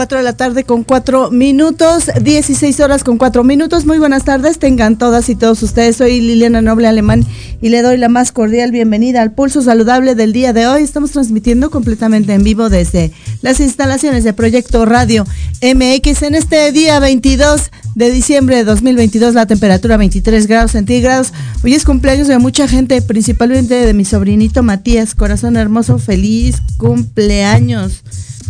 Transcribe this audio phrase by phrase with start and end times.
[0.00, 3.84] 4 de la tarde con 4 minutos, 16 horas con 4 minutos.
[3.84, 5.96] Muy buenas tardes, tengan todas y todos ustedes.
[5.96, 7.26] Soy Liliana Noble Alemán
[7.60, 10.84] y le doy la más cordial bienvenida al Pulso Saludable del día de hoy.
[10.84, 13.12] Estamos transmitiendo completamente en vivo desde
[13.42, 15.26] las instalaciones de Proyecto Radio
[15.60, 21.34] MX en este día 22 de diciembre de 2022, la temperatura 23 grados centígrados.
[21.62, 28.02] Hoy es cumpleaños de mucha gente, principalmente de mi sobrinito Matías, corazón hermoso, feliz cumpleaños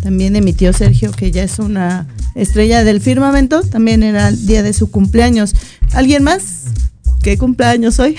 [0.03, 4.47] también de mi tío Sergio, que ya es una estrella del firmamento, también era el
[4.47, 5.55] día de su cumpleaños.
[5.93, 6.65] ¿Alguien más?
[7.23, 8.17] ¿Qué cumpleaños hoy?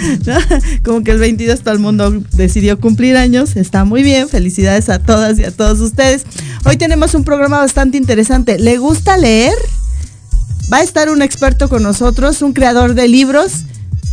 [0.84, 5.00] Como que el 22 todo el mundo decidió cumplir años, está muy bien, felicidades a
[5.00, 6.24] todas y a todos ustedes.
[6.64, 8.58] Hoy tenemos un programa bastante interesante.
[8.58, 9.54] ¿Le gusta leer?
[10.72, 13.64] Va a estar un experto con nosotros, un creador de libros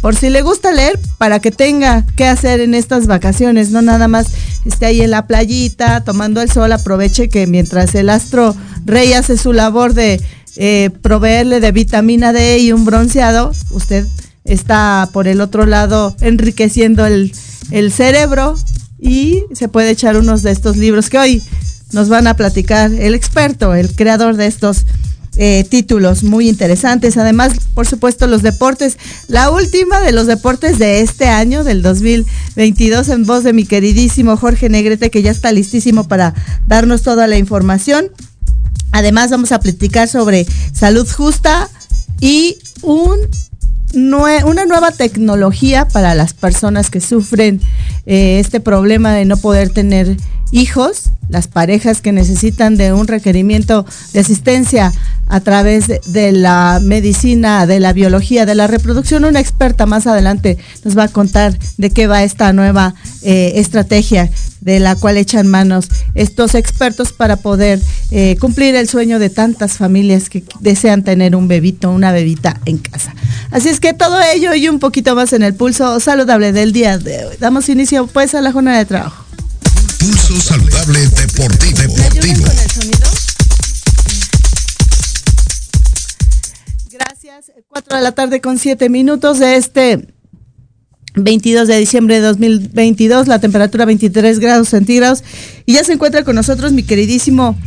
[0.02, 4.08] por si le gusta leer, para que tenga que hacer en estas vacaciones, no nada
[4.08, 4.28] más
[4.66, 8.56] esté ahí en la playita tomando el sol, aproveche que mientras el astro
[8.86, 10.22] rey hace su labor de
[10.56, 14.06] eh, proveerle de vitamina D y un bronceado, usted
[14.44, 17.34] está por el otro lado enriqueciendo el,
[17.72, 18.56] el cerebro
[19.00, 21.44] y se puede echar unos de estos libros que hoy
[21.92, 24.86] nos van a platicar el experto, el creador de estos
[25.38, 27.18] eh, títulos muy interesantes.
[27.18, 28.98] Además, por supuesto, los deportes.
[29.28, 34.38] La última de los deportes de este año, del 2022, en voz de mi queridísimo
[34.38, 36.34] Jorge Negrete, que ya está listísimo para
[36.68, 38.12] darnos toda la información.
[38.92, 41.70] Además, vamos a platicar sobre salud justa
[42.20, 43.18] y un
[43.94, 47.62] una nueva tecnología para las personas que sufren
[48.06, 50.18] eh, este problema de no poder tener
[50.52, 54.94] hijos, las parejas que necesitan de un requerimiento de asistencia
[55.28, 59.26] a través de, la medicina, de la biología, de la reproducción.
[59.26, 64.30] Una experta más adelante nos va a contar de qué va esta nueva eh, estrategia
[64.68, 67.80] de la cual echan manos estos expertos para poder
[68.12, 72.78] eh, cumplir el sueño de tantas familias que desean tener un bebito, una bebita en
[72.78, 73.16] casa.
[73.50, 76.98] Así es que todo ello y un poquito más en el pulso saludable del día
[76.98, 77.36] de hoy.
[77.40, 79.24] Damos inicio pues a la jornada de trabajo.
[80.00, 81.78] Pulso saludable deportivo.
[81.78, 82.46] deportivo.
[86.92, 87.52] Gracias.
[87.70, 90.08] 4 de la tarde con 7 minutos de este
[91.18, 95.24] 22 de diciembre de 2022, la temperatura 23 grados centígrados.
[95.66, 97.58] Y ya se encuentra con nosotros mi queridísimo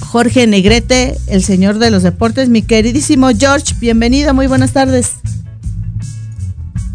[0.00, 2.48] Jorge Negrete, el señor de los deportes.
[2.48, 5.14] Mi queridísimo George, bienvenido, muy buenas tardes.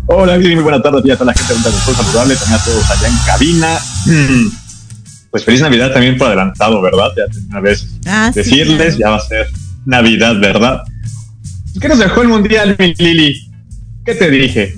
[0.07, 3.17] Hola, muy buenas tardes a toda la gente de Saludable, también a todos allá en
[3.25, 3.79] cabina.
[5.31, 7.07] Pues feliz Navidad también por adelantado, ¿verdad?
[7.15, 9.47] Ya una vez ah, decirles, ya va a ser
[9.85, 10.83] Navidad, ¿verdad?
[11.79, 13.49] ¿Qué nos dejó el Mundial, mi Lili?
[14.05, 14.75] ¿Qué te dije?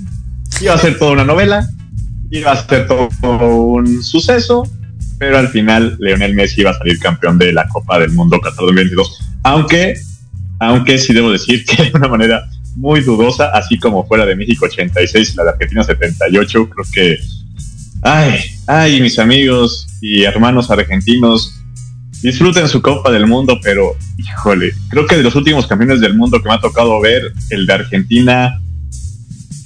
[0.60, 1.68] Iba a ser toda una novela,
[2.30, 4.62] iba a ser todo un suceso,
[5.18, 8.64] pero al final Leonel Messi iba a salir campeón de la Copa del Mundo Qatar
[8.64, 9.18] 2022.
[9.42, 9.94] Aunque,
[10.60, 14.66] aunque sí debo decir que de una manera muy dudosa, así como fuera de México
[14.66, 17.18] 86 y la de Argentina 78, creo que,
[18.02, 21.60] ay, ay, mis amigos y hermanos argentinos,
[22.22, 26.40] disfruten su Copa del Mundo, pero híjole, creo que de los últimos campeones del mundo
[26.40, 28.60] que me ha tocado ver, el de Argentina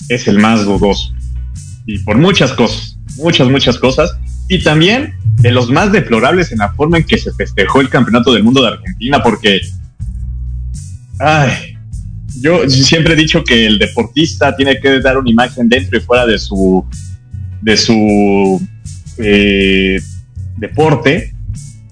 [0.09, 1.13] es el más dudoso.
[1.87, 4.17] Y por muchas cosas, muchas, muchas cosas.
[4.49, 8.33] Y también de los más deplorables en la forma en que se festejó el Campeonato
[8.33, 9.61] del Mundo de Argentina, porque,
[11.21, 11.77] ay,
[12.41, 16.27] yo siempre he dicho que el deportista tiene que dar una imagen dentro y fuera
[16.27, 16.85] de su,
[17.63, 18.61] de su
[19.19, 20.01] eh,
[20.57, 21.35] deporte.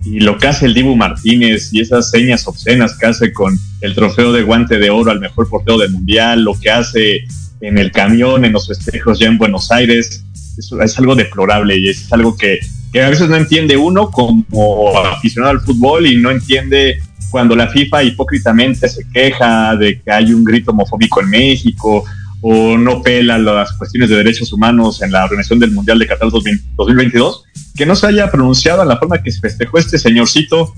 [0.04, 3.94] Y lo que hace el Dibu Martínez y esas señas obscenas que hace con el
[3.94, 7.24] trofeo de guante de oro al mejor portero del mundial, lo que hace
[7.60, 10.24] en el camión, en los festejos ya en Buenos Aires,
[10.56, 12.58] eso es algo deplorable y es algo que,
[12.94, 16.98] a veces no entiende uno como aficionado al fútbol y no entiende
[17.30, 22.04] cuando la FIFA hipócritamente se queja de que hay un grito homofóbico en México
[22.40, 26.30] o no pela las cuestiones de derechos humanos en la organización del Mundial de Qatar
[26.30, 27.44] 2022,
[27.76, 30.72] que no se haya pronunciado en la forma que se festejó este señorcito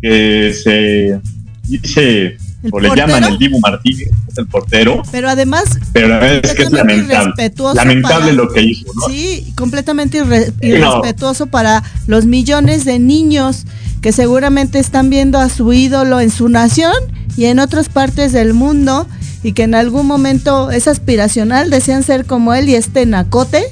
[0.00, 1.20] que se
[1.64, 2.38] dice
[2.70, 5.02] o le llaman el Dibu Martínez, el portero.
[5.12, 7.52] Pero además, pero es que es lamentable.
[7.74, 9.06] Lamentable lo que hizo, ¿no?
[9.06, 10.22] Sí, completamente
[10.60, 13.64] irrespetuoso para los millones de niños
[14.00, 16.94] que seguramente están viendo a su ídolo en su nación
[17.36, 19.06] y en otras partes del mundo
[19.42, 23.64] y que en algún momento es aspiracional, desean ser como él y este nacote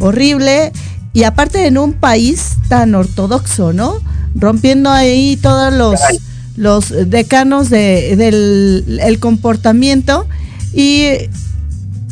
[0.00, 0.72] horrible
[1.12, 3.94] y aparte en un país tan ortodoxo, ¿no?
[4.34, 6.00] Rompiendo ahí todos los,
[6.62, 10.28] los decanos de, del el comportamiento
[10.72, 11.06] y,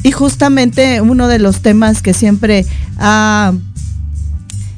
[0.03, 2.67] y justamente uno de los temas que siempre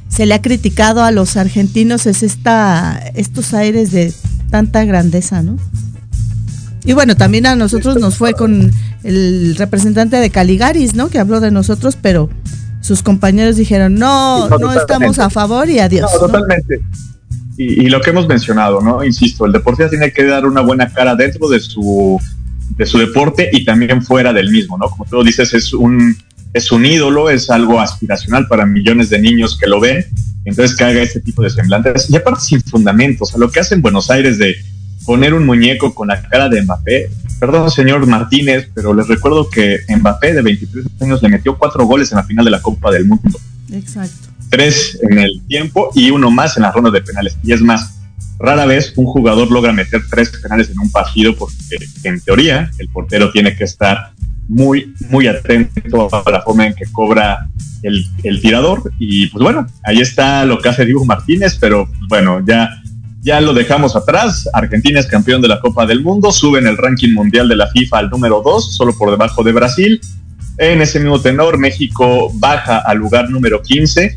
[0.09, 4.13] se le ha criticado a los argentinos es esta, estos aires de
[4.51, 5.57] tanta grandeza, ¿no?
[6.85, 8.71] Y bueno, también a nosotros nos fue con
[9.05, 11.09] el representante de Caligaris, ¿no?
[11.09, 12.29] Que habló de nosotros, pero
[12.83, 16.11] sus compañeros dijeron, no, no, estamos a favor y adiós.
[16.13, 16.81] No, totalmente.
[17.65, 19.05] Y, lo que hemos mencionado, ¿no?
[19.05, 22.21] Insisto, el deportista tiene que dar una buena cara dentro de su,
[22.77, 24.89] de su deporte y también fuera del mismo, ¿no?
[24.89, 26.17] Como tú dices, es un,
[26.53, 30.05] es un ídolo, es algo aspiracional para millones de niños que lo ven.
[30.45, 32.11] Entonces que haga este tipo de semblantes.
[32.11, 33.35] Y aparte sin fundamentos.
[33.35, 34.57] O lo que hace en Buenos Aires de
[35.05, 37.11] poner un muñeco con la cara de Mbappé.
[37.41, 42.13] Perdón, señor Martínez, pero les recuerdo que Mbappé de 23 años le metió cuatro goles
[42.13, 43.39] en la final de la Copa del Mundo.
[43.73, 44.32] Exacto.
[44.53, 47.39] Tres en el tiempo y uno más en las rondas de penales.
[47.43, 47.99] Y es más,
[48.39, 51.55] rara vez un jugador logra meter tres penales en un partido porque
[52.05, 54.13] en teoría el portero tiene que estar
[54.49, 57.49] muy, muy atento a la forma en que cobra
[57.83, 58.05] el,
[58.43, 58.93] tirador.
[58.99, 62.69] Y pues bueno, ahí está lo que hace Diego Martínez, pero pues, bueno, ya
[63.23, 64.51] ya lo dejamos atrás.
[64.53, 67.69] Argentina es campeón de la Copa del Mundo, sube en el ranking mundial de la
[67.69, 69.99] FIFA al número 2, solo por debajo de Brasil.
[70.59, 74.15] En ese mismo tenor, México baja al lugar número 15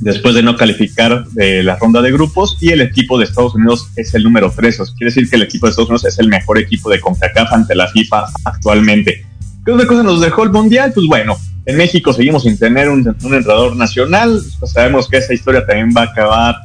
[0.00, 3.88] después de no calificar de la ronda de grupos y el equipo de Estados Unidos
[3.96, 4.78] es el número 3.
[4.96, 7.74] quiere decir que el equipo de Estados Unidos es el mejor equipo de CONCACAF ante
[7.74, 9.24] la FIFA actualmente.
[9.64, 10.92] ¿Qué otra cosa nos dejó el Mundial?
[10.94, 14.42] Pues bueno, en México seguimos sin tener un, un entrenador nacional.
[14.58, 16.56] Pues sabemos que esa historia también va a acabar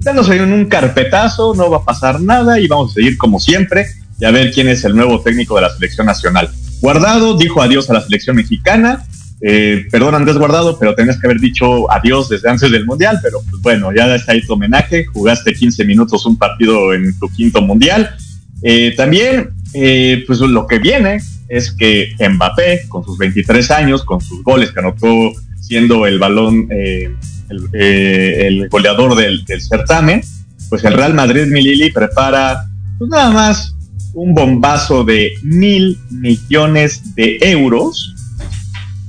[0.00, 3.86] danos en un carpetazo, no va a pasar nada y vamos a seguir como siempre
[4.20, 6.50] y a ver quién es el nuevo técnico de la selección nacional.
[6.80, 9.04] Guardado dijo adiós a la selección mexicana.
[9.40, 13.38] Eh, perdón Andrés Guardado, pero tenías que haber dicho adiós desde antes del Mundial, pero
[13.48, 17.62] pues bueno, ya está ahí tu homenaje, jugaste 15 minutos un partido en tu quinto
[17.62, 18.16] Mundial.
[18.62, 24.20] Eh, también, eh, pues lo que viene es que Mbappé, con sus 23 años, con
[24.20, 27.10] sus goles que anotó siendo el balón eh,
[27.50, 30.22] el, goleador del, certamen,
[30.68, 32.64] pues el Real Madrid Milili prepara
[32.98, 33.74] pues nada más
[34.14, 38.14] un bombazo de mil millones de euros,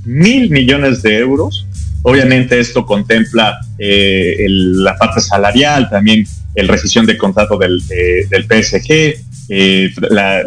[0.04, 1.66] mil millones de euros.
[2.02, 9.14] Obviamente esto contempla eh, la parte salarial, también el rescisión de contrato del, del PSG,
[9.48, 9.92] eh,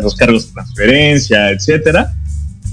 [0.01, 2.13] los cargos de transferencia, etcétera,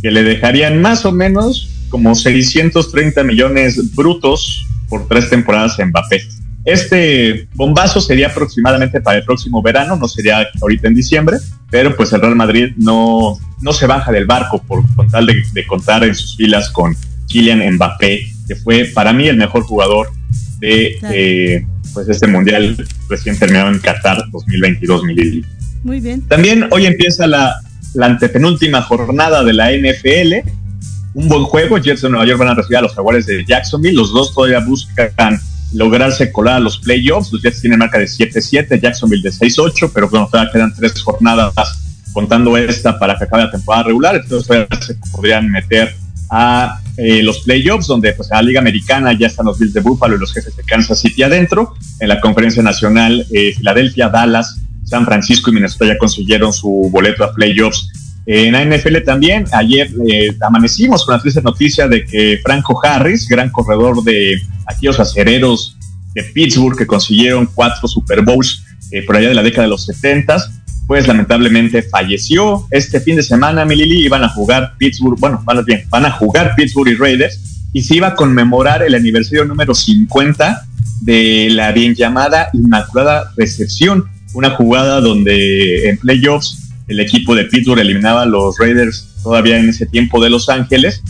[0.03, 6.23] que le dejarían más o menos como 630 millones brutos por tres temporadas en Mbappé.
[6.65, 11.39] Este bombazo sería aproximadamente para el próximo verano, no sería ahorita en diciembre,
[11.71, 15.67] pero pues el Real Madrid no, no se baja del barco por con tal de,
[15.67, 16.95] contar en sus filas con
[17.29, 20.09] Kylian Mbappé, que fue para mí el mejor jugador
[20.59, 22.77] de eh, pues este mundial
[23.09, 25.03] recién terminado en Qatar 2022
[25.83, 26.23] Muy bien.
[26.29, 27.55] También hoy empieza la,
[27.95, 30.47] la antepenúltima jornada de la NFL
[31.15, 31.79] un buen juego.
[31.79, 33.97] Jets de Nueva York van a recibir a los Jaguares de Jacksonville.
[33.97, 35.41] Los dos todavía buscan
[35.73, 37.33] lograrse colar a los playoffs.
[37.33, 41.55] Los Jets tienen marca de 7-7, Jacksonville de 6-8, pero bueno, todavía quedan tres jornadas
[42.13, 44.17] contando esta para que acabe la temporada regular.
[44.17, 45.95] Entonces todavía se podrían meter
[46.31, 49.81] a eh, los playoffs, donde pues en la Liga Americana ya están los Bills de
[49.81, 51.75] Buffalo y los jefes de Kansas City adentro.
[51.99, 57.25] En la Conferencia Nacional, eh, Filadelfia, Dallas, San Francisco y Minnesota ya consiguieron su boleto
[57.25, 57.91] a playoffs
[58.33, 63.27] en la NFL también, ayer eh, amanecimos con la triste noticia de que Franco Harris,
[63.27, 65.77] gran corredor de aquellos acereros
[66.15, 69.85] de Pittsburgh que consiguieron cuatro Super Bowls eh, por allá de la década de los
[69.85, 70.37] 70,
[70.87, 72.69] pues lamentablemente falleció.
[72.71, 76.89] Este fin de semana, Milili, iban a jugar Pittsburgh, bueno, van, van a jugar Pittsburgh
[76.89, 80.67] y Raiders y se iba a conmemorar el aniversario número 50
[81.01, 87.81] de la bien llamada Inmaculada Recepción, una jugada donde en playoffs el equipo de Pittsburgh
[87.81, 91.03] eliminaba a los Raiders todavía en ese tiempo de Los Ángeles.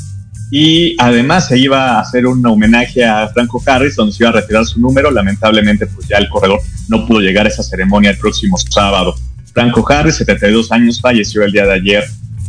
[0.52, 4.34] Y además se iba a hacer un homenaje a Franco Harris, donde se iba a
[4.34, 5.10] retirar su número.
[5.10, 9.14] Lamentablemente, pues ya el corredor no pudo llegar a esa ceremonia el próximo sábado.
[9.54, 12.04] Franco Harris, 72 años, falleció el día de ayer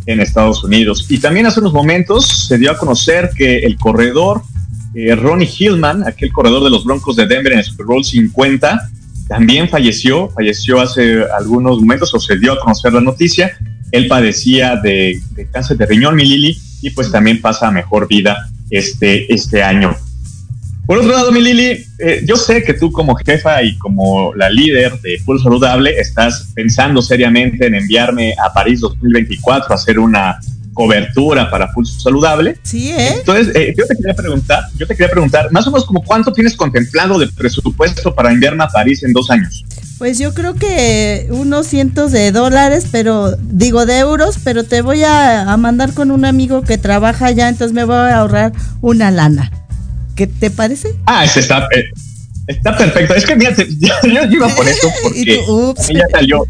[0.08, 1.06] en Estados Unidos.
[1.10, 4.42] Y también hace unos momentos se dio a conocer que el corredor
[4.94, 8.90] eh, Ronnie Hillman, aquel corredor de los Broncos de Denver en el Super Bowl 50,
[9.32, 13.58] también falleció, falleció hace algunos momentos o se dio a conocer la noticia.
[13.90, 15.22] Él padecía de,
[15.54, 19.96] cáncer de riñón, mi Lili, y pues también pasa mejor vida este, este año.
[20.86, 24.50] Por otro lado, mi Lili, eh, yo sé que tú como jefa y como la
[24.50, 30.42] líder de Pulso Saludable estás pensando seriamente en enviarme a París 2024 a hacer una
[30.74, 32.58] cobertura para Pulso Saludable.
[32.64, 33.16] Sí, ¿eh?
[33.18, 36.32] Entonces, eh, yo te quería preguntar, yo te quería preguntar, más o menos como cuánto
[36.32, 39.66] tienes contemplado de presupuesto para enviarme a París en dos años.
[39.98, 45.04] Pues yo creo que unos cientos de dólares, pero digo de euros, pero te voy
[45.04, 48.52] a, a mandar con un amigo que trabaja allá, entonces me voy a ahorrar
[48.82, 49.52] una lana.
[50.16, 50.90] ¿Qué te parece?
[51.06, 51.84] Ah, ese está, eh,
[52.48, 53.14] está perfecto.
[53.16, 55.44] Es que mira, yo, iba por eso porque
[55.94, 56.46] ya salió,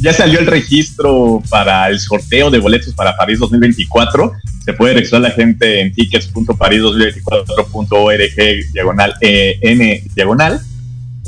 [0.00, 4.32] ya salió el registro para el sorteo de boletos para París 2024.
[4.64, 10.60] Se puede registrar la gente en tickets.paris2024.org diagonal eh, n diagonal.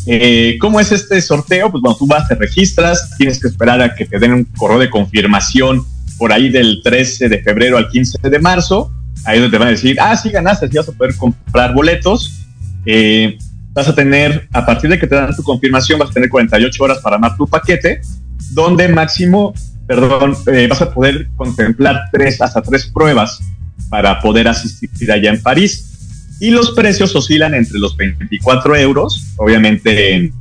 [0.06, 1.70] Eh, ¿Cómo es este sorteo?
[1.70, 4.78] Pues bueno, tú vas, te registras, tienes que esperar a que te den un correo
[4.78, 5.84] de confirmación
[6.18, 8.90] por ahí del 13 de febrero al 15 de marzo
[9.24, 12.32] ahí donde te van a decir, ah, sí ganaste, sí vas a poder comprar boletos.
[12.84, 13.38] Eh,
[13.72, 16.84] vas a tener, a partir de que te dan tu confirmación, vas a tener 48
[16.84, 18.00] horas para armar tu paquete,
[18.52, 19.54] donde máximo,
[19.86, 23.40] perdón, eh, vas a poder contemplar tres, hasta tres pruebas
[23.88, 25.88] para poder asistir allá en París.
[26.40, 30.32] Y los precios oscilan entre los 24 euros, obviamente en,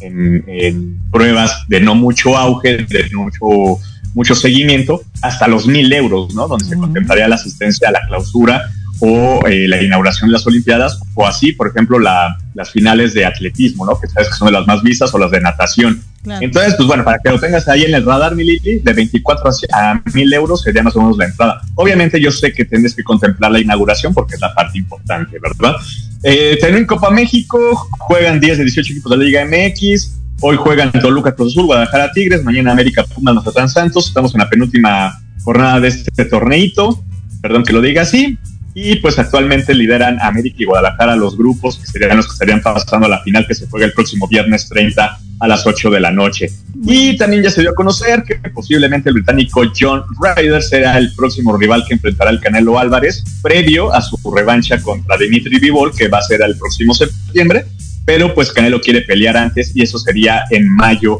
[0.00, 3.80] en pruebas de no mucho auge, de mucho
[4.16, 6.48] mucho seguimiento, hasta los mil euros, ¿no?
[6.48, 8.62] Donde se contemplaría la asistencia a la clausura
[9.00, 13.26] o eh, la inauguración de las Olimpiadas, o así, por ejemplo, la, las finales de
[13.26, 14.00] atletismo, ¿no?
[14.00, 16.02] Que sabes que son de las más vistas, o las de natación.
[16.40, 20.02] Entonces, pues bueno, para que lo tengas ahí en el radar, Militi, de 24 a
[20.12, 21.60] 1000 euros sería más o menos la entrada.
[21.74, 25.76] Obviamente, yo sé que tienes que contemplar la inauguración porque es la parte importante, ¿verdad?
[26.22, 27.58] Eh, en Copa México,
[27.98, 32.12] juegan 10 de 18 equipos de la Liga MX, Hoy juegan Toluca Cruz Azul, Guadalajara
[32.12, 34.08] Tigres, mañana América Pumas Mazatlán Santos.
[34.08, 37.02] Estamos en la penúltima jornada de este torneito,
[37.40, 38.38] perdón que lo diga así.
[38.78, 43.06] Y pues actualmente lideran América y Guadalajara los grupos que serían los que estarían pasando
[43.06, 46.12] a la final que se juega el próximo viernes 30 a las 8 de la
[46.12, 46.50] noche.
[46.84, 51.14] Y también ya se dio a conocer que posiblemente el británico John Ryder será el
[51.14, 56.08] próximo rival que enfrentará el Canelo Álvarez, previo a su revancha contra Dimitri Vivol, que
[56.08, 57.64] va a ser el próximo septiembre
[58.06, 61.18] pero pues Canelo quiere pelear antes y eso sería en mayo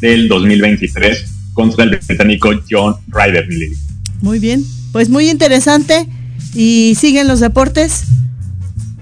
[0.00, 3.46] del 2023 contra el británico John Ryder.
[4.22, 6.06] Muy bien, pues muy interesante
[6.54, 8.04] y siguen los deportes,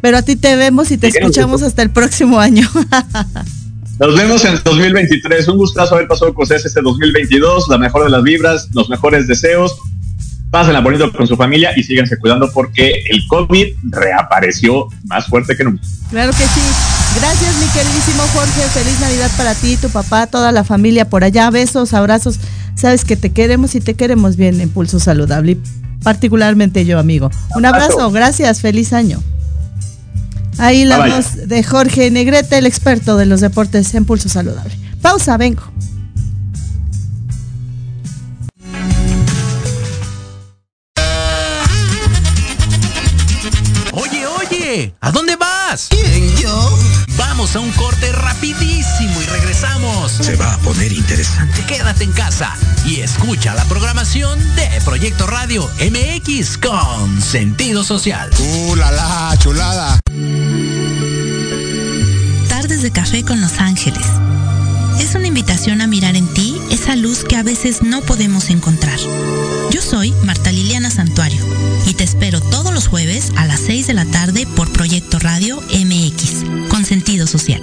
[0.01, 2.69] pero a ti te vemos y te escuchamos hasta el próximo año.
[4.01, 5.47] Nos vemos en 2023.
[5.49, 7.69] Un gustazo haber pasado con ustedes este 2022.
[7.69, 9.77] La mejor de las vibras, los mejores deseos.
[10.51, 15.65] Pásenla bonito con su familia y síganse cuidando porque el COVID reapareció más fuerte que
[15.65, 15.83] nunca.
[16.09, 16.61] Claro que sí.
[17.21, 18.63] Gracias, mi queridísimo Jorge.
[18.73, 21.51] Feliz Navidad para ti, tu papá, toda la familia por allá.
[21.51, 22.41] Besos, abrazos.
[22.77, 25.59] Sabes que te queremos y te queremos bien en Pulso Saludable.
[26.03, 27.31] Particularmente yo, amigo.
[27.55, 29.23] Un abrazo, gracias, feliz año.
[30.59, 34.77] Ahí la voz de Jorge Negrete, el experto de los deportes en Pulso Saludable.
[35.01, 35.63] Pausa, vengo.
[43.93, 45.89] Oye, oye, ¿a dónde vas?
[45.89, 46.79] ¿Quién, yo?
[47.17, 49.80] Vamos a un corte rapidísimo y regresamos.
[50.11, 51.65] Se va a poner interesante.
[51.67, 58.29] Quédate en casa y escucha la programación de Proyecto Radio MX con sentido social.
[58.39, 60.01] ¡Uh, la, la chulada!
[62.49, 64.05] Tardes de café con Los Ángeles.
[64.99, 68.99] Es una invitación a mirar en ti esa luz que a veces no podemos encontrar.
[69.71, 71.43] Yo soy Marta Liliana Santuario
[71.87, 75.63] y te espero todos los jueves a las 6 de la tarde por Proyecto Radio
[75.73, 77.63] MX, con sentido social.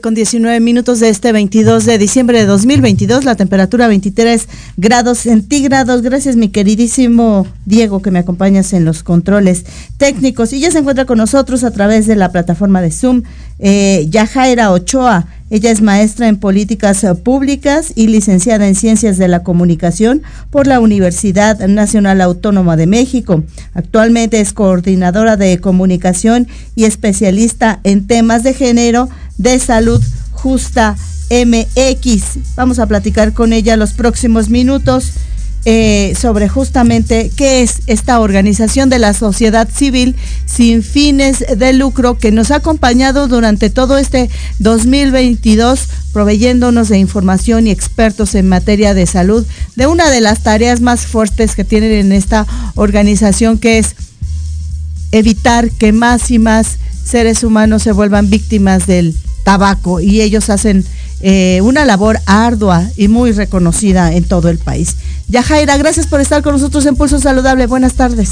[0.00, 6.02] Con 19 minutos de este 22 de diciembre de 2022, la temperatura 23 grados centígrados.
[6.02, 9.64] Gracias mi queridísimo Diego que me acompañas en los controles
[9.96, 13.22] técnicos y ya se encuentra con nosotros a través de la plataforma de Zoom
[13.58, 15.26] eh, Yajaira Ochoa.
[15.50, 20.80] Ella es maestra en políticas públicas y licenciada en ciencias de la comunicación por la
[20.80, 23.44] Universidad Nacional Autónoma de México.
[23.74, 30.96] Actualmente es coordinadora de comunicación y especialista en temas de género de salud justa
[31.30, 32.54] MX.
[32.56, 35.12] Vamos a platicar con ella los próximos minutos.
[35.66, 42.18] Eh, sobre justamente qué es esta organización de la sociedad civil sin fines de lucro
[42.18, 48.92] que nos ha acompañado durante todo este 2022 proveyéndonos de información y expertos en materia
[48.92, 53.78] de salud de una de las tareas más fuertes que tienen en esta organización que
[53.78, 53.96] es
[55.12, 59.14] evitar que más y más seres humanos se vuelvan víctimas del
[59.44, 60.84] tabaco y ellos hacen
[61.20, 64.96] eh, una labor ardua y muy reconocida en todo el país.
[65.28, 67.66] Yajaira, gracias por estar con nosotros en Pulso Saludable.
[67.66, 68.30] Buenas tardes.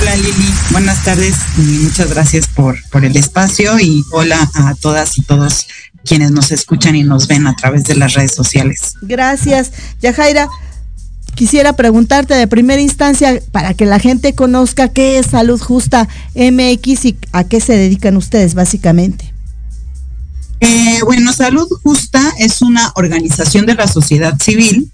[0.00, 5.16] Hola Lili, buenas tardes y muchas gracias por, por el espacio y hola a todas
[5.16, 5.66] y todos
[6.04, 8.94] quienes nos escuchan y nos ven a través de las redes sociales.
[9.02, 9.70] Gracias,
[10.00, 10.48] Yajaira.
[11.34, 17.04] Quisiera preguntarte de primera instancia para que la gente conozca qué es Salud Justa MX
[17.06, 19.32] y a qué se dedican ustedes básicamente.
[20.60, 24.92] Eh, bueno, Salud Justa es una organización de la sociedad civil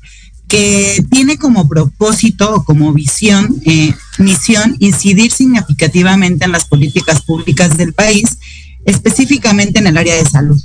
[0.48, 7.76] que tiene como propósito o como visión, eh, misión, incidir significativamente en las políticas públicas
[7.76, 8.38] del país,
[8.84, 10.60] específicamente en el área de salud.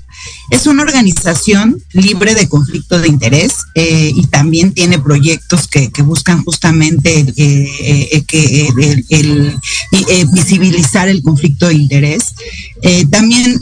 [0.49, 6.43] Es una organización libre de conflicto de interés eh, y también tiene proyectos que, buscan
[6.43, 8.69] justamente eh, eh, que,
[10.34, 12.34] visibilizar el conflicto de interés.
[13.10, 13.60] también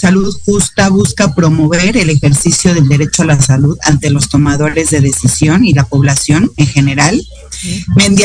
[0.00, 5.02] Salud Justa busca promover el ejercicio del derecho a la salud ante los tomadores de
[5.02, 7.22] decisión y la población en general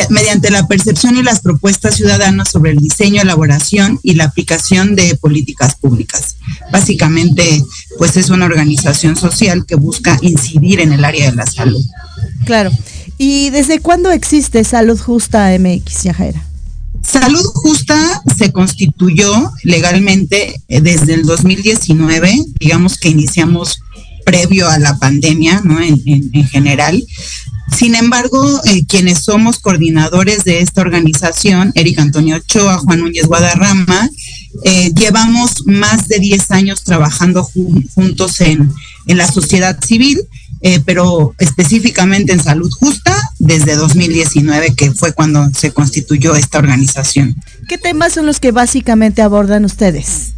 [0.08, 5.16] mediante la percepción y las propuestas ciudadanas sobre el diseño, elaboración y la aplicación de
[5.16, 6.36] políticas públicas.
[6.72, 7.62] Básicamente,
[7.98, 11.84] pues es una organización social que busca incidir en el área de la salud.
[12.46, 12.70] Claro.
[13.18, 16.42] ¿Y desde cuándo existe Salud Justa MX, Yajera?
[17.10, 23.80] Salud Justa se constituyó legalmente eh, desde el 2019, digamos que iniciamos
[24.24, 25.80] previo a la pandemia, ¿no?
[25.80, 27.02] En, en general,
[27.74, 34.08] sin embargo, eh, quienes somos coordinadores de esta organización, Eric Antonio Ochoa, Juan Núñez Guadarrama,
[34.64, 37.44] eh, llevamos más de 10 años trabajando
[37.94, 38.72] juntos en,
[39.14, 40.20] la sociedad civil,
[40.62, 47.36] eh, pero específicamente en salud justa desde 2019, que fue cuando se constituyó esta organización.
[47.68, 50.32] ¿Qué temas son los que básicamente abordan ustedes?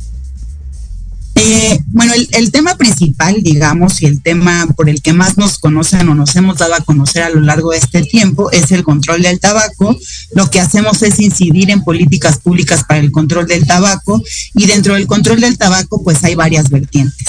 [1.41, 6.09] Eh, bueno, el, tema principal, digamos, y el tema por el que más nos conocen
[6.09, 9.23] o nos hemos dado a conocer a lo largo de este tiempo es el control
[9.23, 9.97] del tabaco.
[10.35, 14.21] Lo que hacemos es incidir en políticas públicas para el control del tabaco
[14.55, 17.29] y dentro del control del tabaco pues hay varias vertientes.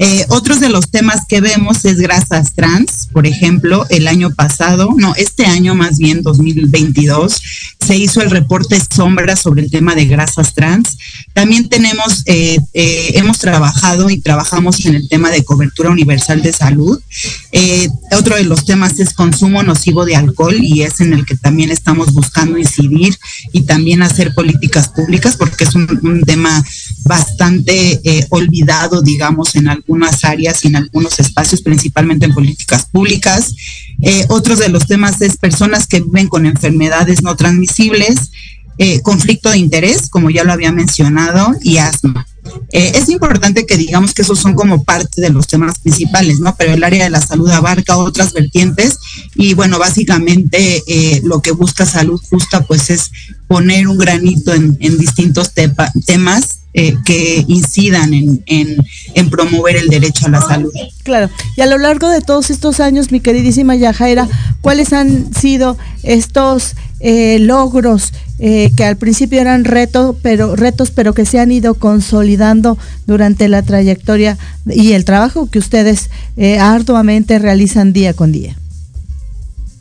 [0.00, 4.94] Eh, otros de los temas que vemos es grasas trans, por ejemplo, el año pasado,
[4.96, 7.42] no, este año más bien 2022,
[7.84, 10.96] se hizo el reporte sombra sobre el tema de grasas trans.
[11.32, 16.52] También tenemos, eh, eh, hemos trabajado y trabajamos en el tema de cobertura universal de
[16.52, 17.00] salud.
[18.12, 21.70] otro de los temas es consumo nocivo de alcohol y es en el que también
[21.70, 23.16] estamos buscando incidir
[23.52, 26.64] y también hacer políticas públicas porque es un, un tema
[27.04, 33.54] bastante olvidado, digamos, en algunas áreas y en algunos espacios, principalmente en políticas públicas.
[34.02, 38.30] Eh, otros de los temas es personas que viven con enfermedades no transmisibles,
[38.76, 42.26] eh, conflicto de interés, como ya lo había mencionado, y asma.
[42.72, 46.54] Eh, es importante que digamos que esos son como parte de los temas principales, ¿no?
[46.56, 48.98] Pero el área de la salud abarca otras vertientes
[49.34, 50.82] y bueno, básicamente
[51.24, 53.10] lo que busca salud justa pues es
[53.48, 55.52] poner un granito en, distintos
[56.06, 60.70] temas eh, que incidan en, en, promover el derecho a la salud.
[61.02, 64.28] Claro, y a lo largo de todos estos años, mi queridísima Yajaira,
[64.60, 71.14] ¿cuáles han sido estos eh, logros eh, que al principio eran retos, pero retos, pero
[71.14, 72.76] que se han ido consolidando
[73.06, 76.10] durante la trayectoria y el trabajo que ustedes
[76.60, 78.56] arduamente realizan día con día?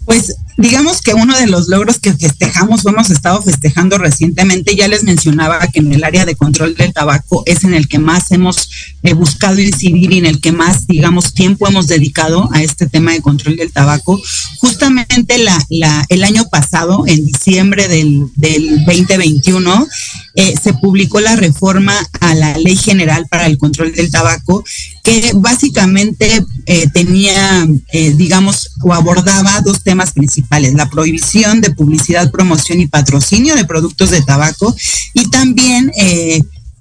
[0.08, 5.04] Pues digamos que uno de los logros que festejamos, hemos estado festejando recientemente, ya les
[5.04, 8.70] mencionaba que en el área de control del tabaco es en el que más hemos
[9.04, 13.12] eh, buscado incidir y en el que más, digamos, tiempo hemos dedicado a este tema
[13.12, 14.18] de control del tabaco.
[14.60, 19.88] Justamente la, la, el año pasado, en diciembre del, del 2021,
[20.36, 24.64] eh, se publicó la reforma a la Ley General para el Control del Tabaco,
[25.08, 32.30] que básicamente eh, tenía, eh, digamos, o abordaba dos temas principales, la prohibición de publicidad,
[32.30, 34.76] promoción y patrocinio de productos de tabaco
[35.14, 35.94] y también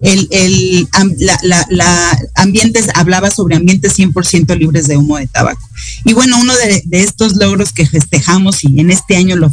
[0.00, 5.62] el, el la, la, ambientes, hablaba sobre ambientes 100% libres de humo de tabaco.
[6.04, 9.52] Y bueno, uno de, estos logros que festejamos y en este año lo,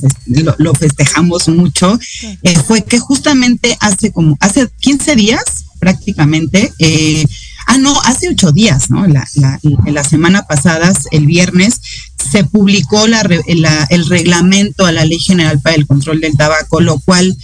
[0.58, 2.00] lo, festejamos mucho,
[2.42, 5.44] eh, fue que justamente hace como, hace 15 días
[5.80, 7.26] prácticamente, eh,
[7.68, 9.06] ah, no, hace ocho días, ¿no?
[9.08, 11.82] La, la, la semana pasada, el viernes,
[12.32, 17.00] se publicó la, el reglamento a la Ley General para el Control del Tabaco, lo
[17.00, 17.36] cual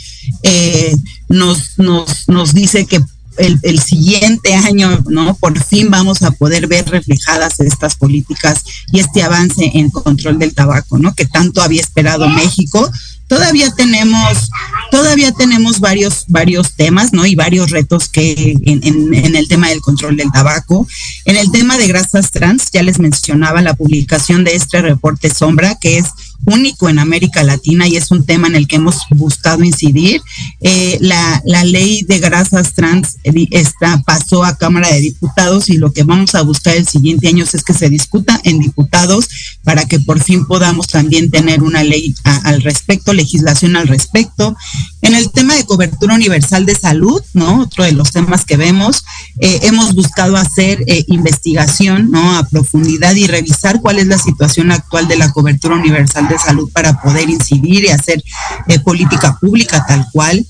[0.43, 0.95] eh,
[1.27, 2.99] nos, nos dice que
[3.39, 5.35] el, siguiente año, ¿no?
[5.35, 10.53] Por fin vamos a poder ver reflejadas estas políticas y este avance en control del
[10.53, 11.13] tabaco, ¿no?
[11.15, 12.91] Que tanto había esperado México.
[13.29, 14.49] Todavía tenemos,
[14.89, 17.27] todavía tenemos varios, varios temas, ¿no?
[17.27, 20.87] Y varios retos que en, en el tema del control del tabaco.
[21.25, 25.75] En el tema de grasas trans, ya les mencionaba la publicación de este reporte sombra,
[25.75, 26.07] que es
[26.45, 30.21] único en América Latina y es un tema en el que hemos buscado incidir.
[30.61, 35.91] Eh, la, ley de grasas trans eh, está, pasó a Cámara de Diputados y lo
[35.91, 39.27] que vamos a buscar el siguiente año es que se discuta en diputados
[39.63, 44.55] para que por fin podamos también tener una ley al respecto, legislación al respecto.
[45.01, 47.61] En el tema de cobertura universal de salud, ¿no?
[47.61, 49.03] Otro de los temas que vemos,
[49.39, 52.37] eh, hemos buscado hacer investigación, ¿no?
[52.37, 56.69] A profundidad y revisar cuál es la situación actual de la cobertura universal de salud
[56.71, 58.23] para poder incidir y hacer
[58.67, 60.45] eh, política pública tal cual.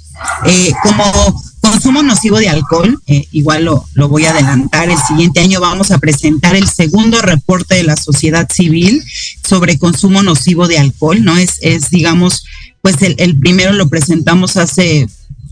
[0.45, 5.39] Eh, como consumo nocivo de alcohol, eh, igual lo, lo, voy a adelantar, el siguiente
[5.39, 9.01] año vamos a presentar el segundo reporte de la sociedad civil
[9.47, 11.37] sobre consumo nocivo de alcohol, ¿no?
[11.37, 12.43] Es, es digamos,
[12.81, 15.07] pues el, el primero lo presentamos hace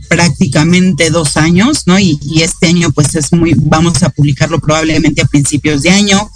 [0.07, 1.99] prácticamente dos años, ¿no?
[1.99, 6.29] Y, este año pues es muy, vamos a publicarlo probablemente a principios de año.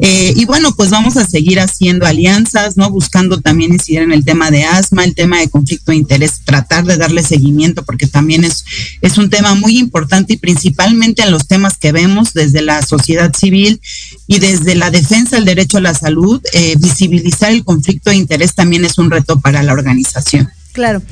[0.00, 2.90] Eh, y bueno, pues vamos a seguir haciendo alianzas, ¿no?
[2.90, 6.84] Buscando también incidir en el tema de asma, el tema de conflicto de interés, tratar
[6.84, 8.64] de darle seguimiento porque también es,
[9.00, 13.34] es un tema muy importante y principalmente en los temas que vemos desde la sociedad
[13.34, 13.80] civil
[14.26, 18.54] y desde la defensa del derecho a la salud, eh, visibilizar el conflicto de interés
[18.54, 20.50] también es un reto para la organización.
[20.72, 21.02] Claro.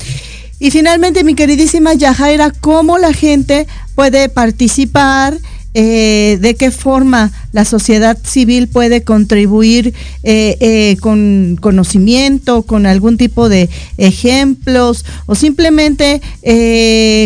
[0.59, 5.39] Y finalmente, mi queridísima Yajaira, ¿cómo la gente puede participar?
[5.77, 13.17] Eh, de qué forma la sociedad civil puede contribuir eh, eh, con conocimiento, con algún
[13.17, 16.23] tipo de ejemplos o simplemente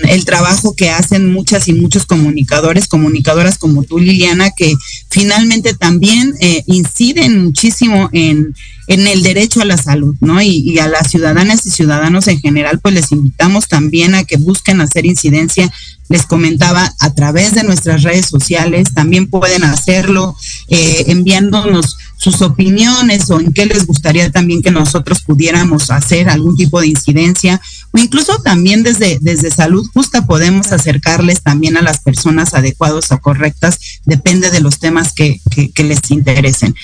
[0.07, 4.73] el trabajo que hacen muchas y muchos comunicadores, comunicadoras como tú, Liliana, que
[5.09, 8.55] finalmente también eh, inciden muchísimo en,
[8.87, 10.41] en, el derecho a la salud, ¿no?
[10.41, 14.79] Y, a las ciudadanas y ciudadanos en general, pues les invitamos también a que busquen
[14.79, 15.69] hacer incidencia
[16.07, 20.35] les comentaba a través de nuestras redes sociales, también pueden hacerlo
[20.69, 26.56] eh, enviándonos sus opiniones o en qué les gustaría también que nosotros pudiéramos hacer algún
[26.56, 31.99] tipo de incidencia o incluso también desde, desde salud justa podemos acercarles también a las
[31.99, 35.39] personas adecuadas o correctas, depende de los temas que,
[35.73, 36.75] que, les interesen.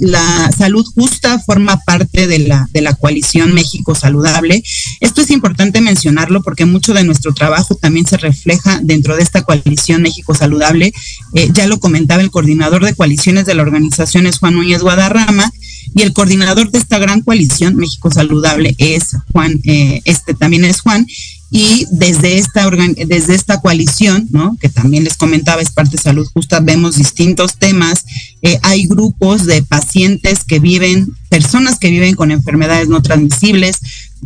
[0.00, 4.62] La, salud justa forma parte de la, de la coalición México Saludable.
[5.00, 9.42] Esto es importante mencionarlo porque mucho de nuestro trabajo también se refleja dentro de esta
[9.42, 10.92] coalición México Saludable.
[11.34, 15.50] Eh, ya lo comentaba el coordinador de coaliciones de la organización es Juan Núñez Guadarrama
[15.94, 20.82] y el coordinador de esta gran coalición México Saludable es Juan, eh, este también es
[20.82, 21.06] Juan,
[21.50, 24.58] y desde esta desde esta coalición, ¿no?
[24.60, 28.04] que también les comentaba es parte de Salud Justa, vemos distintos temas.
[28.42, 33.78] Eh, hay grupos de pacientes que viven, personas que viven con enfermedades no transmisibles.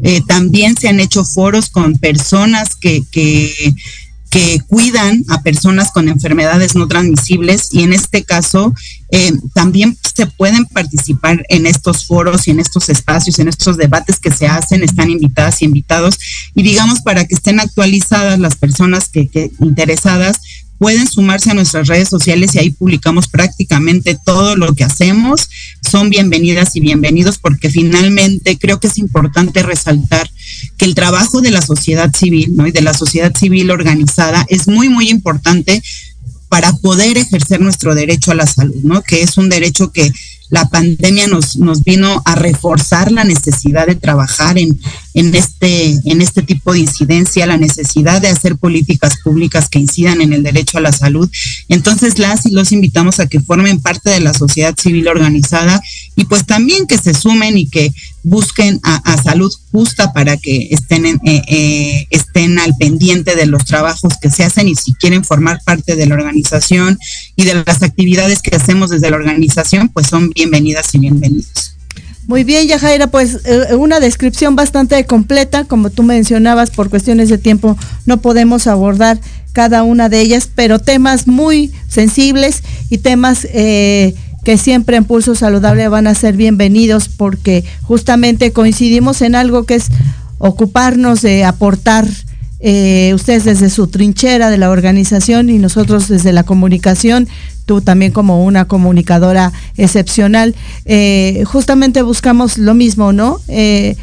[0.02, 3.72] Eh, también se han hecho foros con personas que, que
[4.32, 8.74] que cuidan a personas con enfermedades no transmisibles y en este caso
[9.10, 14.18] eh, también se pueden participar en estos foros y en estos espacios, en estos debates
[14.18, 16.18] que se hacen, están invitadas y invitados
[16.54, 20.40] y digamos para que estén actualizadas las personas que, que interesadas
[20.78, 25.48] pueden sumarse a nuestras redes sociales y ahí publicamos prácticamente todo lo que hacemos.
[25.80, 30.28] Son bienvenidas y bienvenidos porque finalmente creo que es importante resaltar
[30.76, 32.66] que el trabajo de la sociedad civil ¿no?
[32.66, 35.82] y de la sociedad civil organizada es muy, muy importante
[36.48, 39.00] para poder ejercer nuestro derecho a la salud, ¿no?
[39.00, 40.12] Que es un derecho que
[40.52, 44.78] la pandemia nos, nos vino a reforzar la necesidad de trabajar en,
[45.14, 50.20] en, este, en este tipo de incidencia, la necesidad de hacer políticas públicas que incidan
[50.20, 51.26] en el derecho a la salud.
[51.70, 55.80] Entonces las y los invitamos a que formen parte de la sociedad civil organizada
[56.16, 57.90] y pues también que se sumen y que
[58.22, 64.14] busquen a, salud justa para que estén, eh, eh, estén al pendiente de los trabajos
[64.20, 66.98] que se hacen y si quieren formar parte de la organización
[67.36, 71.76] y de las actividades que hacemos desde la organización, pues son bienvenidas y bienvenidos.
[72.28, 77.38] Muy bien, Yajaira, pues eh, una descripción bastante completa, como tú mencionabas, por cuestiones de
[77.38, 79.20] tiempo no podemos abordar
[79.52, 85.34] cada una de ellas, pero temas muy sensibles y temas eh, que siempre en Pulso
[85.34, 89.88] Saludable van a ser bienvenidos porque justamente coincidimos en algo que es
[90.38, 92.08] ocuparnos de aportar
[92.64, 97.28] eh, ustedes desde su trinchera de la organización y nosotros desde la comunicación,
[97.66, 103.40] tú también como una comunicadora excepcional, eh, justamente buscamos lo mismo, ¿no?
[103.48, 103.96] Eh,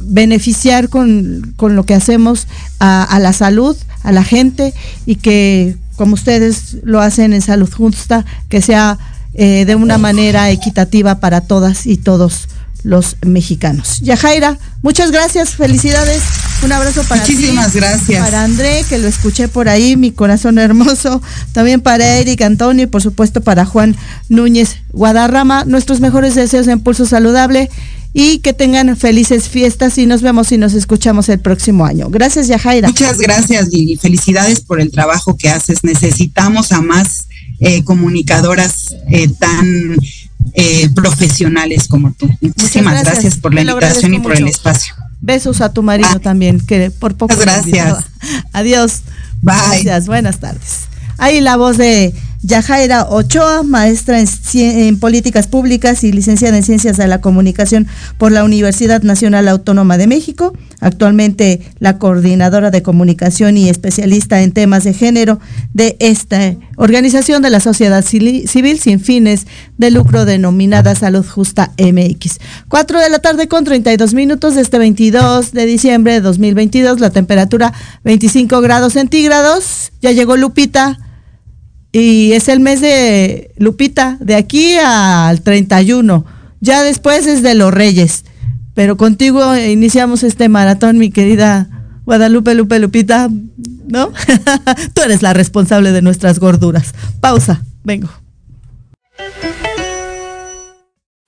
[0.00, 2.46] beneficiar con, lo que hacemos
[2.80, 4.72] a, la salud, a la gente
[5.04, 8.98] y que como ustedes lo hacen en Salud Justa, que sea
[9.32, 12.48] de una manera equitativa para todas y todos
[12.82, 14.00] los mexicanos.
[14.00, 16.22] Yajaira, muchas gracias, felicidades,
[16.62, 18.24] un abrazo para Muchísimas gracias.
[18.24, 21.20] Para André, que lo escuché por ahí, mi corazón hermoso,
[21.52, 23.96] también para Eric Antonio y por supuesto para Juan
[24.28, 27.68] Núñez Guadarrama, nuestros mejores deseos en Pulso Saludable
[28.14, 32.08] y que tengan felices fiestas y nos vemos y nos escuchamos el próximo año.
[32.08, 32.88] Gracias, Yajaira.
[32.88, 33.96] Muchas gracias, Lili.
[33.96, 35.84] Felicidades por el trabajo que haces.
[35.84, 37.27] Necesitamos a más
[37.60, 39.96] eh, comunicadoras eh, tan
[40.54, 42.28] eh, profesionales como tú.
[42.40, 43.36] Muchísimas gracias.
[43.36, 44.94] por la invitación y por el espacio.
[45.20, 46.18] Besos a tu marido ah.
[46.20, 47.36] también, que por poco.
[47.36, 48.04] Gracias.
[48.52, 49.02] Adiós.
[49.42, 49.56] Bye.
[49.82, 50.88] Gracias, buenas tardes.
[51.16, 54.20] Ahí la voz de Yajaira Ochoa, maestra
[54.54, 59.98] en, Políticas Públicas y licenciada en Ciencias de la Comunicación por la Universidad Nacional Autónoma
[59.98, 65.40] de México, actualmente la coordinadora de comunicación y especialista en temas de género
[65.74, 72.38] de esta organización de la sociedad civil sin fines de lucro denominada Salud Justa MX.
[72.68, 77.10] Cuatro de la tarde con 32 minutos de este 22 de diciembre de 2022, la
[77.10, 77.72] temperatura
[78.04, 79.90] 25 grados centígrados.
[80.00, 80.98] Ya llegó Lupita
[81.92, 86.24] y es el mes de Lupita, de aquí al 31.
[86.60, 88.24] Ya después es de los Reyes.
[88.74, 91.68] Pero contigo iniciamos este maratón, mi querida
[92.04, 93.28] Guadalupe Lupe Lupita,
[93.86, 94.12] ¿no?
[94.94, 96.94] Tú eres la responsable de nuestras gorduras.
[97.20, 98.08] Pausa, vengo.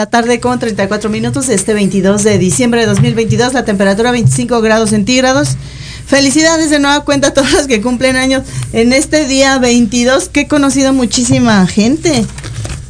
[0.00, 4.88] La tarde con 34 minutos, este 22 de diciembre de 2022, la temperatura 25 grados
[4.88, 5.58] centígrados.
[6.06, 10.40] Felicidades de nueva cuenta a todos los que cumplen años en este día 22, que
[10.40, 12.24] he conocido muchísima gente.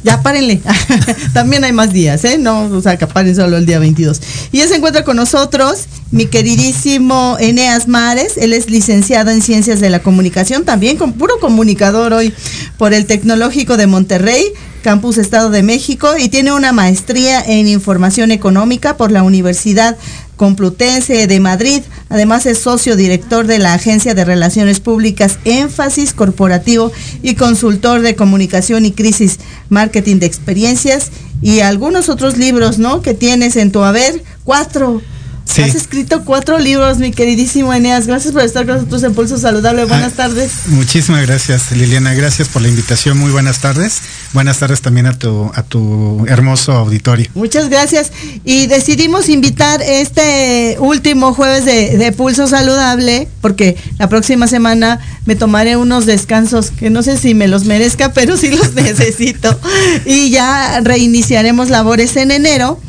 [0.05, 0.61] Ya párenle.
[1.33, 2.37] También hay más días, ¿eh?
[2.37, 4.21] No, o sea, que solo el día 22.
[4.53, 8.37] Y ya se encuentra con nosotros mi queridísimo Eneas Mares.
[8.37, 12.33] Él es licenciado en Ciencias de la Comunicación, también con puro comunicador hoy
[12.77, 14.45] por el Tecnológico de Monterrey.
[14.81, 19.97] Campus Estado de México y tiene una maestría en Información Económica por la Universidad
[20.37, 21.83] Complutense de Madrid.
[22.09, 26.91] Además es socio director de la Agencia de Relaciones Públicas Énfasis Corporativo
[27.21, 29.39] y consultor de comunicación y crisis
[29.69, 33.01] marketing de experiencias y algunos otros libros, ¿no?
[33.01, 35.01] Que tienes en tu haber, cuatro
[35.49, 38.07] Has escrito cuatro libros, mi queridísimo Eneas.
[38.07, 39.83] Gracias por estar con nosotros en Pulso Saludable.
[39.85, 40.51] Buenas ah, tardes.
[40.67, 42.13] Muchísimas gracias, Liliana.
[42.13, 43.17] Gracias por la invitación.
[43.17, 44.01] Muy buenas tardes.
[44.33, 47.29] Buenas tardes también a tu, a tu hermoso auditorio.
[47.33, 48.11] Muchas gracias.
[48.45, 55.35] Y decidimos invitar este último jueves de, de Pulso Saludable, porque la próxima semana me
[55.35, 59.59] tomaré unos descansos que no sé si me los merezca, pero sí los necesito.
[60.05, 62.79] y ya reiniciaremos labores en enero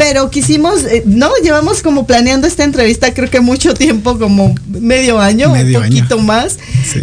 [0.00, 5.20] pero quisimos, eh, no, llevamos como planeando esta entrevista creo que mucho tiempo, como medio
[5.20, 6.58] año, un poquito más.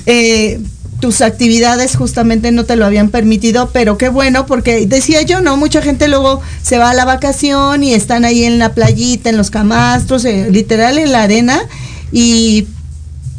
[0.07, 0.59] Eh,
[0.99, 5.57] tus actividades justamente no te lo habían permitido, pero qué bueno, porque decía yo, ¿no?
[5.57, 9.37] Mucha gente luego se va a la vacación y están ahí en la playita, en
[9.37, 11.61] los camastros, eh, literal en la arena,
[12.11, 12.65] y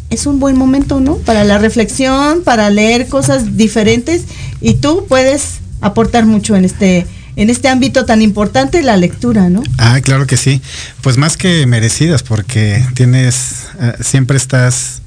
[0.08, 1.16] es un buen momento, ¿no?
[1.16, 4.22] Para la reflexión, para leer cosas diferentes,
[4.60, 7.08] y tú puedes aportar mucho en este
[7.38, 9.62] en este ámbito tan importante, la lectura, ¿no?
[9.78, 10.60] Ah, claro que sí.
[11.02, 15.02] Pues más que merecidas, porque tienes, eh, siempre estás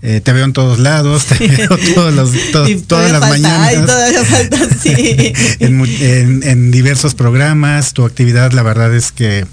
[0.00, 3.90] eh, te veo en todos lados, te veo todas las mañanas.
[5.60, 9.46] en, diversos programas, tu actividad la verdad es que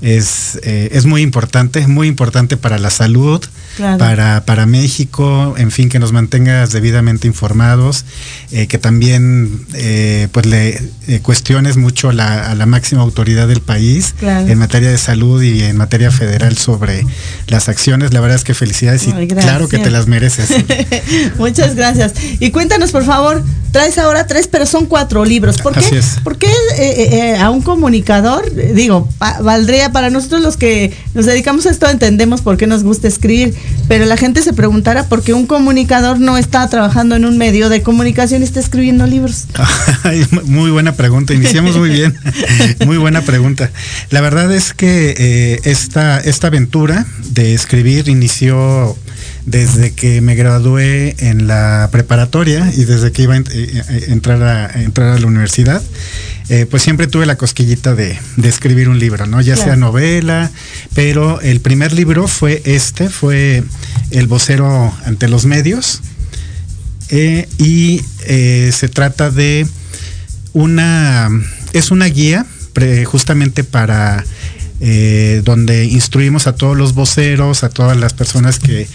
[0.00, 3.42] es, eh, es muy importante, muy importante para la salud,
[3.76, 8.04] para, para México, en fin, que nos mantengas debidamente informados,
[8.52, 14.14] eh, que también eh, pues le eh, cuestiones mucho a la máxima autoridad del país
[14.20, 17.04] en materia de salud y en materia federal sobre
[17.48, 18.12] las acciones.
[18.12, 20.48] La verdad es que felicidades y claro que te las mereces.
[21.38, 22.14] Muchas gracias.
[22.40, 25.58] Y cuéntanos, por favor, traes ahora tres, pero son cuatro libros.
[25.58, 29.08] ¿Por qué, ¿por qué a un comunicador, digo,
[29.42, 33.54] valdría para nosotros los que nos dedicamos a esto, entendemos por qué nos gusta escribir,
[33.88, 37.68] pero la gente se preguntará por qué un comunicador no está trabajando en un medio
[37.68, 39.46] de comunicación y está escribiendo libros.
[40.44, 42.14] muy buena pregunta, iniciamos muy bien.
[42.86, 43.70] muy buena pregunta.
[44.10, 48.96] La verdad es que eh, esta, esta aventura de escribir inició
[49.46, 54.82] desde que me gradué en la preparatoria y desde que iba a eh, entrar a,
[54.82, 55.82] entrar a la universidad.
[56.48, 59.40] Eh, pues siempre tuve la cosquillita de, escribir un libro, ¿no?
[59.40, 60.50] Ya sea novela,
[60.94, 63.64] pero el primer libro fue este, fue
[64.10, 66.02] El vocero ante los medios.
[67.08, 69.66] Eh, y eh, se trata de
[70.52, 71.30] una,
[71.72, 72.46] es una guía
[73.06, 74.24] justamente para
[75.44, 78.86] donde instruimos a todos los voceros, a todas las personas que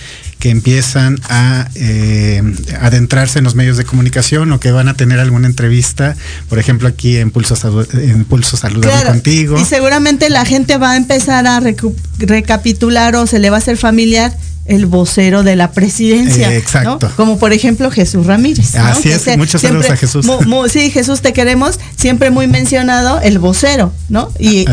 [0.42, 2.42] que empiezan a eh,
[2.82, 6.16] adentrarse en los medios de comunicación o que van a tener alguna entrevista,
[6.50, 7.56] por ejemplo aquí en Pulso,
[7.94, 9.60] en Pulso Saludable contigo.
[9.60, 11.62] Y seguramente la gente va a empezar a
[12.18, 14.36] recapitular o se le va a hacer familiar
[14.72, 16.56] el vocero de la presidencia.
[16.56, 17.12] exacto.
[17.18, 18.76] Como por ejemplo Jesús Ramírez.
[18.76, 20.26] Así es, muchos saludos a Jesús.
[20.72, 24.32] sí, Jesús, te queremos, siempre muy mencionado el vocero, ¿no?
[24.40, 24.66] Y,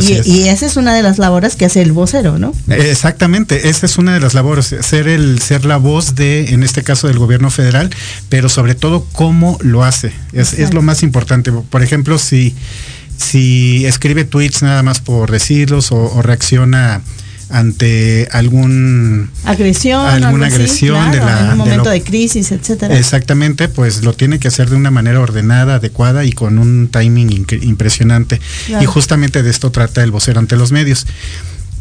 [0.49, 2.55] esa es una de las labores que hace el vocero, ¿no?
[2.69, 6.83] Exactamente, esa es una de las labores, ser el, ser la voz de, en este
[6.83, 7.91] caso, del gobierno federal,
[8.29, 10.13] pero sobre todo cómo lo hace.
[10.33, 11.51] Es, lo más importante.
[11.51, 12.55] Por ejemplo, si,
[13.17, 17.03] si escribe tweets nada más por decirlos o reacciona
[17.51, 22.97] ante algún agresión, alguna agresión de la, en un momento de, crisis, etcétera.
[22.97, 27.47] Exactamente, pues lo tiene que hacer de una manera ordenada, adecuada y con un timing
[27.63, 28.41] impresionante.
[28.81, 31.07] Y justamente de esto trata el vocero ante los medios.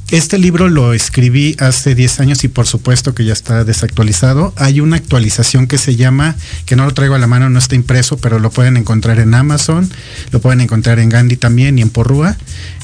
[0.10, 4.54] Este libro lo escribí hace 10 años y por supuesto que ya está desactualizado.
[4.56, 7.76] Hay una actualización que se llama, que no lo traigo a la mano, no está
[7.76, 9.92] impreso, pero lo pueden encontrar en Amazon,
[10.32, 12.38] lo pueden encontrar en Gandhi también y en Porrúa,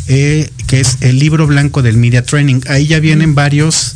[0.10, 2.60] eh, que es el libro blanco del Media Training.
[2.68, 3.96] Ahí ya vienen varios...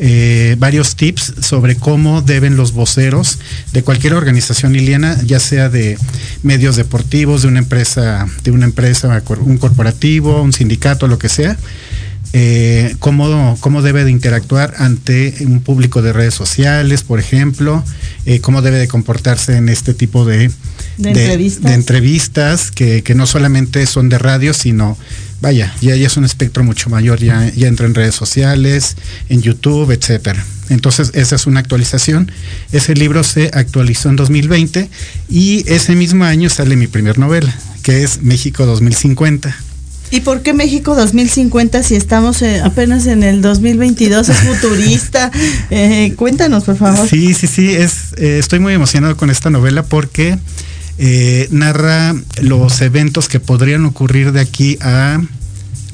[0.00, 3.40] Eh, varios tips sobre cómo deben los voceros
[3.72, 5.98] de cualquier organización iliana, ya sea de
[6.44, 11.58] medios deportivos, de una empresa, de una empresa, un corporativo, un sindicato, lo que sea,
[12.34, 17.82] eh, cómo, cómo, debe de interactuar ante un público de redes sociales, por ejemplo,
[18.26, 20.50] eh, cómo debe de comportarse en este tipo de,
[21.64, 24.98] entrevistas, que, no solamente son de radio, sino,
[25.40, 28.96] vaya, ya, ya es un espectro mucho mayor, ya, ya entra en redes sociales,
[29.30, 30.44] en YouTube, etcétera.
[30.68, 32.30] Entonces, esa es una actualización.
[32.72, 34.90] Ese libro se actualizó en 2020
[35.30, 39.67] y ese mismo año sale mi primer novela, que es México 2050.
[40.10, 44.28] ¿Y por qué México 2050 si estamos eh, apenas en el 2022?
[44.28, 45.30] Es futurista.
[45.70, 47.06] Eh, cuéntanos, por favor.
[47.08, 47.74] Sí, sí, sí.
[47.74, 50.38] Es, eh, estoy muy emocionado con esta novela porque
[51.50, 55.20] narra los eventos que podrían ocurrir de aquí a,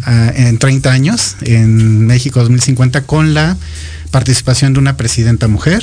[0.07, 3.57] en 30 años en México 2050 con la
[4.11, 5.83] participación de una presidenta mujer,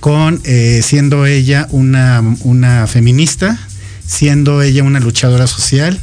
[0.00, 0.42] con
[0.82, 3.58] siendo ella una, una feminista,
[4.06, 5.98] siendo ella una luchadora social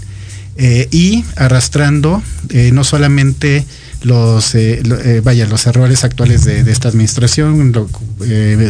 [0.56, 3.66] eh, y arrastrando eh, no solamente
[4.02, 7.74] los eh, vaya los errores actuales de, esta administración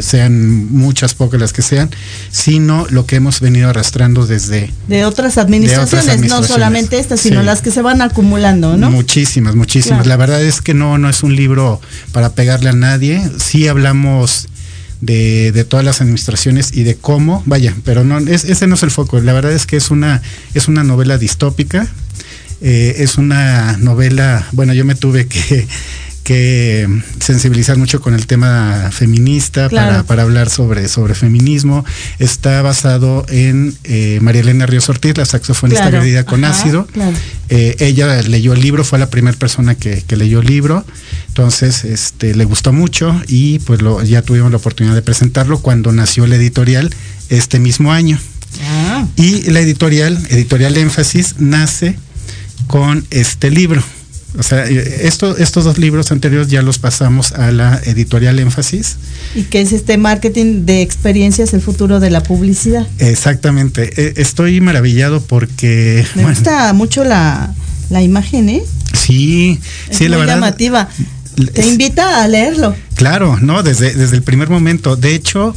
[0.02, 1.90] sean muchas pocas las que sean
[2.30, 7.62] sino lo que hemos venido arrastrando desde de otras administraciones, no solamente estas sino las
[7.64, 10.06] que se van acumulando no muchísimas muchísimas.
[10.06, 11.82] La verdad es que no no es un libro
[12.12, 13.22] para pegarle a nadie.
[13.40, 14.48] Sí hablamos
[15.06, 19.20] de, todas las administraciones y de cómo, vaya, pero no, ese no es el foco.
[19.20, 20.22] La verdad es que es una,
[20.54, 21.88] es una novela distópica,
[22.62, 25.68] eh, es una novela, bueno, yo me tuve que,
[26.24, 26.88] que
[27.20, 31.84] sensibilizar mucho con el tema feminista para, para, hablar sobre, sobre feminismo.
[32.20, 36.26] Está basado en eh, María Elena Ríos Ortiz, la saxofonista claro.
[36.26, 36.88] con ácido.
[37.50, 40.86] Eh, ella leyó el libro, fue la primera persona que, que, leyó el libro.
[41.34, 45.92] Entonces, este, le gustó mucho y pues lo, ya tuvimos la oportunidad de presentarlo cuando
[45.92, 46.94] nació la editorial
[47.30, 48.20] este mismo año.
[48.62, 49.08] Ah.
[49.16, 51.98] Y la editorial, editorial Énfasis, nace
[52.68, 53.84] con este libro.
[54.38, 58.98] O sea, eh, esto, estos dos libros anteriores ya los pasamos a la editorial Énfasis.
[59.34, 62.88] ¿Y qué es este marketing de experiencias, el futuro de la publicidad?
[63.00, 63.92] Exactamente.
[63.98, 66.06] E, estoy maravillado porque...
[66.14, 67.56] Me gusta mucho la,
[67.90, 68.64] imagen, ¿eh?
[68.94, 69.60] Sí,
[69.90, 70.36] sí, la verdad.
[70.36, 70.90] llamativa.
[71.36, 72.76] Te invita a leerlo.
[72.96, 74.96] Claro, no, desde, desde el primer momento.
[74.96, 75.56] De hecho,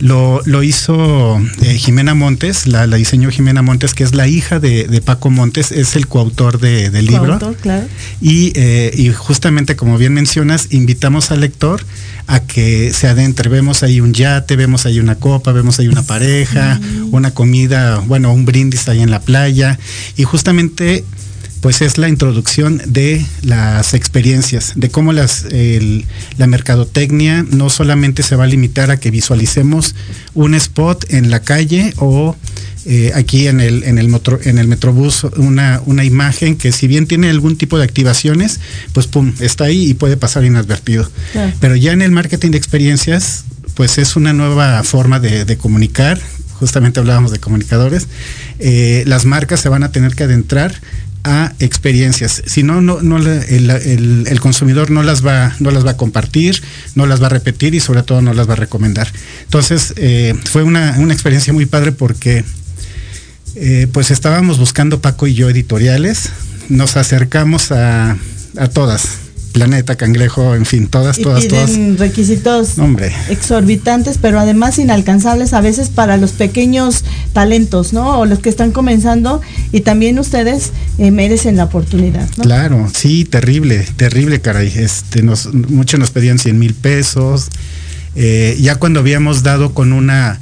[0.00, 4.58] lo, lo hizo eh, Jimena Montes, la, la, diseñó Jimena Montes, que es la hija
[4.58, 7.38] de, Paco Montes, es el coautor del libro.
[7.38, 7.86] Coautor, claro.
[8.20, 11.84] Y, eh, y justamente, como bien mencionas, invitamos al lector
[12.26, 13.50] a que se adentre.
[13.50, 18.32] Vemos ahí un yate, vemos ahí una copa, vemos ahí una pareja, una comida, bueno,
[18.32, 19.78] un brindis ahí en la playa.
[20.16, 21.04] Y justamente
[21.60, 25.46] pues es la introducción de las experiencias, de cómo las,
[26.38, 29.94] la mercadotecnia no solamente se va a limitar a que visualicemos
[30.34, 32.36] un spot en la calle o
[32.86, 34.10] eh, aquí en el, en el,
[34.44, 38.58] en el Metrobús una, una imagen que si bien tiene algún tipo de activaciones,
[38.94, 41.08] pues pum, está ahí y puede pasar inadvertido.
[41.60, 43.44] Pero ya en el marketing de experiencias,
[43.74, 46.18] pues es una nueva forma de, comunicar,
[46.54, 48.08] justamente hablábamos de comunicadores,
[48.58, 50.80] eh, las marcas se van a tener que adentrar
[51.24, 52.42] a experiencias.
[52.46, 56.62] Si no, no, no el, consumidor no las va, no las va a compartir,
[56.94, 59.08] no las va a repetir y sobre todo no las va a recomendar.
[59.42, 62.44] Entonces, eh, fue una, experiencia muy padre porque
[63.56, 66.30] eh, pues estábamos buscando Paco y yo editoriales,
[66.68, 68.16] nos acercamos a,
[68.56, 72.76] a todas, Planeta, Cangrejo, en fin, todas, y todas, piden requisitos
[73.28, 78.20] exorbitantes, pero además inalcanzables a veces para los pequeños talentos, ¿no?
[78.20, 79.40] O los que están comenzando
[79.72, 82.44] y también ustedes eh, merecen la oportunidad, ¿no?
[82.44, 84.72] Claro, sí, terrible, terrible, caray.
[84.74, 87.48] Este, nos, muchos nos pedían 100 mil pesos.
[88.14, 90.38] Eh, ya cuando habíamos dado con una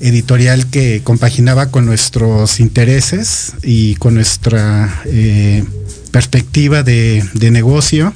[0.00, 5.64] editorial que compaginaba con nuestros intereses y con nuestra eh,
[6.10, 8.12] perspectiva de, de negocio,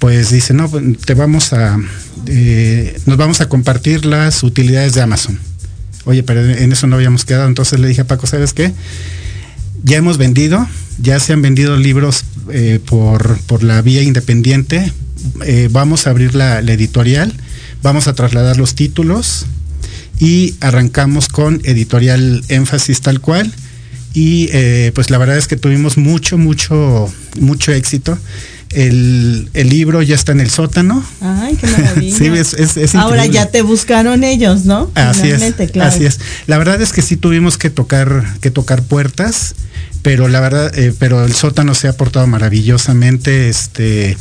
[0.00, 1.78] pues dice, no, pues, te vamos a,
[2.26, 5.38] eh, nos vamos a compartir las utilidades de Amazon.
[6.04, 7.46] Oye, pero en eso no habíamos quedado.
[7.46, 8.72] Entonces le dije a Paco, ¿sabes qué?
[9.84, 10.66] Ya hemos vendido,
[10.98, 14.90] ya se han vendido libros eh, por, la vía independiente.
[15.44, 17.34] Eh, vamos a abrir la, editorial,
[17.82, 19.44] vamos a trasladar los títulos
[20.18, 23.52] y arrancamos con editorial énfasis tal cual.
[24.14, 24.48] Y
[24.92, 28.18] pues la verdad es que tuvimos mucho, mucho, mucho éxito.
[28.72, 31.04] El, libro ya está en el sótano.
[31.20, 32.16] Ay, qué maravilla.
[32.18, 34.90] sí, es, Ahora ya te buscaron ellos, ¿no?
[34.94, 35.42] Así es,
[35.80, 36.20] así es.
[36.46, 39.54] La verdad es que sí tuvimos que tocar, que tocar puertas,
[40.02, 43.48] pero la verdad, eh, pero el sótano se ha portado maravillosamente.
[43.48, 44.16] Este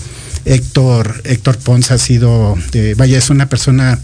[0.45, 3.99] Héctor, Héctor Ponce ha sido, eh, vaya, es una persona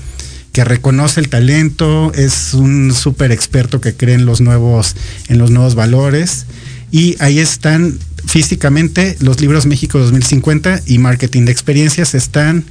[0.52, 4.96] que reconoce el talento, es un súper experto que cree en los nuevos,
[5.28, 6.46] en los nuevos valores.
[6.92, 12.66] Y ahí están físicamente, los libros México 2050 y Marketing de Experiencias están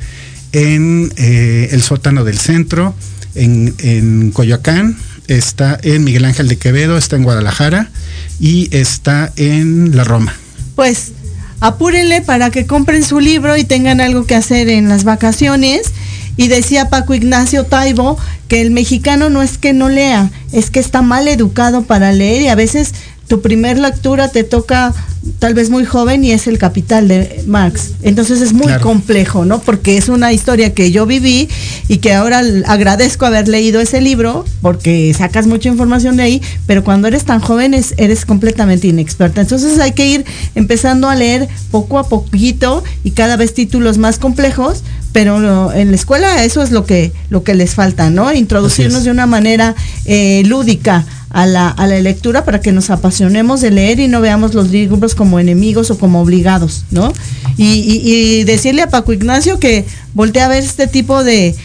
[0.53, 2.95] en eh, el sótano del centro,
[3.35, 4.97] en, en Coyoacán,
[5.29, 7.91] está en Miguel Ángel de Quevedo, está en Guadalajara
[8.41, 10.35] y está en la Roma.
[10.75, 11.13] Pues
[11.61, 15.93] apúrenle para que compren su libro y tengan algo que hacer en las vacaciones.
[16.37, 20.81] Y decía Paco Ignacio Taibo que el mexicano no es que no lea, es que
[20.81, 22.93] está mal educado para leer y a veces
[23.29, 24.93] tu primer lectura te toca
[25.39, 27.93] tal vez muy joven y es el capital de Marx.
[28.03, 29.61] Entonces es muy complejo, ¿no?
[29.61, 31.49] Porque es una historia que yo viví
[31.89, 36.85] y que ahora agradezco haber leído ese libro porque sacas mucha información de ahí, pero
[36.85, 39.41] cuando eres tan joven eres completamente inexperta.
[39.41, 44.19] Entonces hay que ir empezando a leer poco a poquito y cada vez títulos más
[44.19, 48.33] complejos, pero en la escuela eso es lo que, lo que les falta, ¿no?
[48.33, 53.61] Introducirnos de una manera eh, lúdica a la, a la lectura para que nos apasionemos
[53.61, 57.13] de leer y no veamos los libros como enemigos o como obligados, ¿no?
[57.57, 61.57] Y, decirle a Paco Ignacio que voltee a ver este tipo de,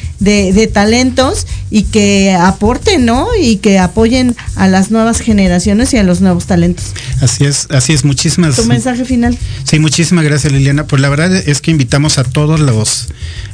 [0.73, 3.27] talentos y que aporten, ¿no?
[3.39, 6.93] Y que apoyen a las nuevas generaciones y a los nuevos talentos.
[7.21, 8.55] Así es, así es, muchísimas.
[8.55, 9.37] Tu mensaje final.
[9.63, 10.85] Sí, muchísimas gracias Liliana.
[10.85, 13.07] Pues la verdad es que invitamos a todos los,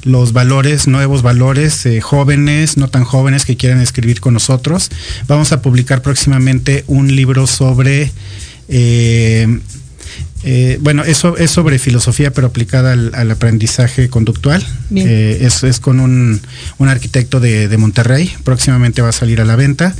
[0.04, 4.90] los valores, nuevos valores, eh, jóvenes, no tan jóvenes que quieran escribir con nosotros.
[5.28, 8.12] Vamos a publicar próximamente un libro sobre
[8.68, 9.60] eh,
[10.48, 14.64] eh, bueno, eso es sobre filosofía, pero aplicada al, aprendizaje conductual.
[14.96, 16.40] Eh, es, con un,
[16.80, 18.32] arquitecto de, Monterrey.
[18.44, 19.96] Próximamente va a salir a la venta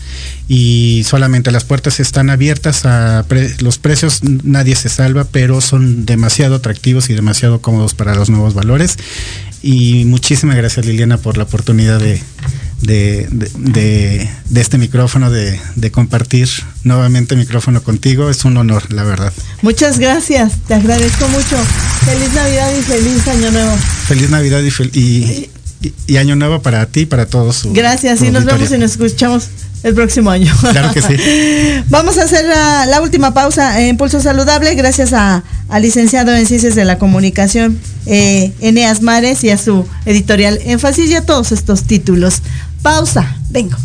[0.48, 3.26] y solamente las puertas están abiertas a
[3.60, 4.22] los precios.
[4.24, 8.98] Nadie se salva, pero son demasiado atractivos y demasiado cómodos para los nuevos valores.
[9.64, 12.22] Y muchísimas gracias Liliana por la oportunidad de,
[12.82, 15.60] de, de, este micrófono, de,
[15.92, 16.50] compartir
[16.84, 18.30] nuevamente micrófono contigo.
[18.30, 19.34] Es un honor, la verdad.
[19.62, 21.58] Muchas gracias, te agradezco mucho.
[22.06, 23.76] Feliz Navidad y feliz Año Nuevo.
[24.08, 25.50] Feliz Navidad y,
[26.08, 27.64] y, Año Nuevo para ti y para todos.
[27.72, 29.50] Gracias, y nos vemos y nos escuchamos
[29.86, 30.52] el próximo año.
[30.72, 31.16] Claro que sí.
[31.90, 36.74] Vamos a hacer la, última pausa en Pulso Saludable gracias a, al licenciado en Ciencias
[36.74, 41.84] de la Comunicación, eh, Eneas Mares, y a su editorial Énfasis y a todos estos
[41.84, 42.42] títulos.
[42.82, 43.78] Pausa, vengo.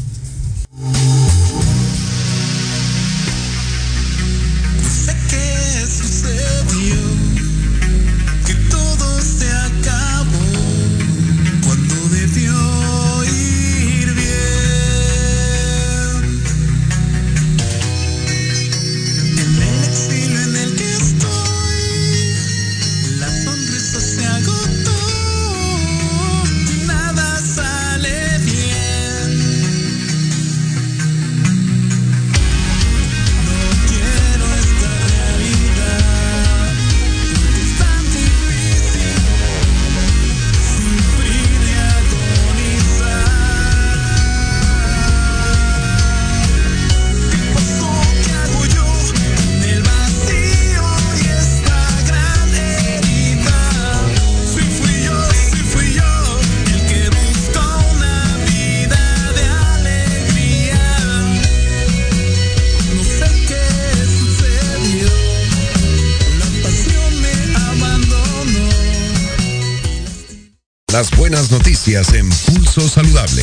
[71.51, 73.43] Noticias en Pulso Saludable.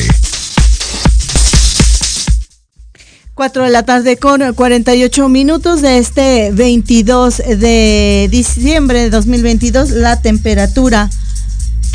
[3.34, 9.90] 4 de la tarde con 48 minutos de este 22 de diciembre de 2022.
[9.90, 11.10] La temperatura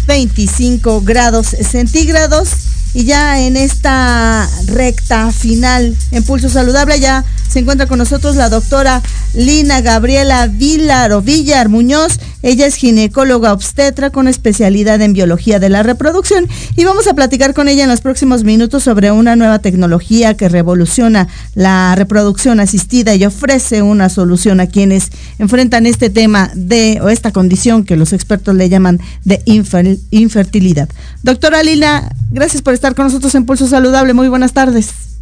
[0.06, 2.50] 25 grados centígrados.
[2.94, 8.50] Y ya en esta recta final en Pulso Saludable ya se encuentra con nosotros la
[8.50, 9.04] doctora
[9.36, 12.20] Lina Gabriela Villar o Villar Muñoz.
[12.42, 17.54] Ella es ginecóloga obstetra con especialidad en biología de la reproducción y vamos a platicar
[17.54, 23.14] con ella en los próximos minutos sobre una nueva tecnología que revoluciona la reproducción asistida
[23.14, 28.14] y ofrece una solución a quienes enfrentan este tema de o esta condición que los
[28.14, 30.90] expertos le llaman de infertilidad.
[31.22, 34.16] Doctora Lina, gracias por estar con nosotros en Pulso Saludable.
[34.16, 35.13] Muy buenas tardes.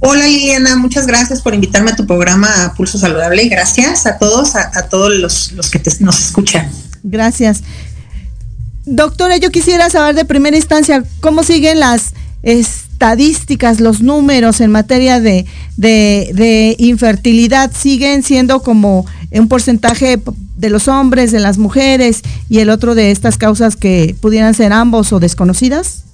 [0.00, 4.54] Hola Liliana, muchas gracias por invitarme a tu programa Pulso Saludable y gracias a todos,
[4.54, 6.70] a, todos los, que nos escuchan.
[7.02, 7.62] Gracias.
[8.84, 15.18] Doctora, yo quisiera saber de primera instancia cómo siguen las estadísticas, los números en materia
[15.20, 15.46] de,
[15.76, 17.72] de, infertilidad.
[17.76, 20.20] ¿Siguen siendo como un porcentaje
[20.56, 24.72] de los hombres, de las mujeres y el otro de estas causas que pudieran ser
[24.72, 26.04] ambos o desconocidas?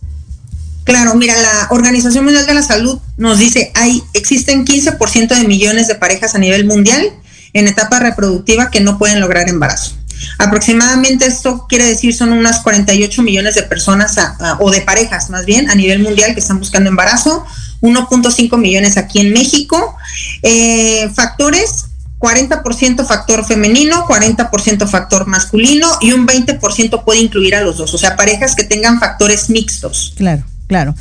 [0.84, 5.88] Claro, mira, la Organización Mundial de la Salud nos dice, hay existen 15% de millones
[5.88, 7.10] de parejas a nivel mundial
[7.54, 9.96] en etapa reproductiva que no pueden lograr embarazo.
[10.38, 14.16] Aproximadamente esto quiere decir son unas 48 millones de personas
[14.58, 17.44] o de parejas más bien a nivel mundial que están buscando embarazo,
[17.80, 19.96] 1.5 millones aquí en México.
[20.42, 21.86] Eh, factores,
[22.18, 27.98] 40% factor femenino, 40% factor masculino y un 20% puede incluir a los dos, o
[27.98, 30.14] sea, parejas que tengan factores mixtos.
[30.16, 30.44] Claro.
[30.66, 30.94] Claro.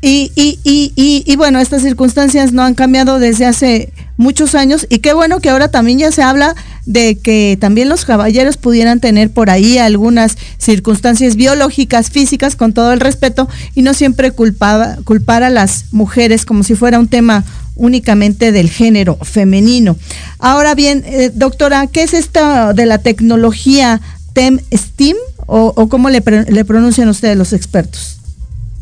[0.00, 5.00] Y, y, y, y, bueno, estas circunstancias no han cambiado desde hace muchos años y
[5.00, 6.54] qué bueno que ahora también ya se habla
[6.86, 12.92] de que también los caballeros pudieran tener por ahí algunas circunstancias biológicas, físicas, con todo
[12.92, 17.44] el respeto, y no siempre culpaba, culpar a las mujeres como si fuera un tema
[17.76, 19.96] únicamente del género femenino.
[20.38, 24.00] Ahora bien, eh, doctora, ¿qué es esto de la tecnología
[24.32, 28.13] TEM-STEAM o, o cómo le pronuncian ustedes los expertos?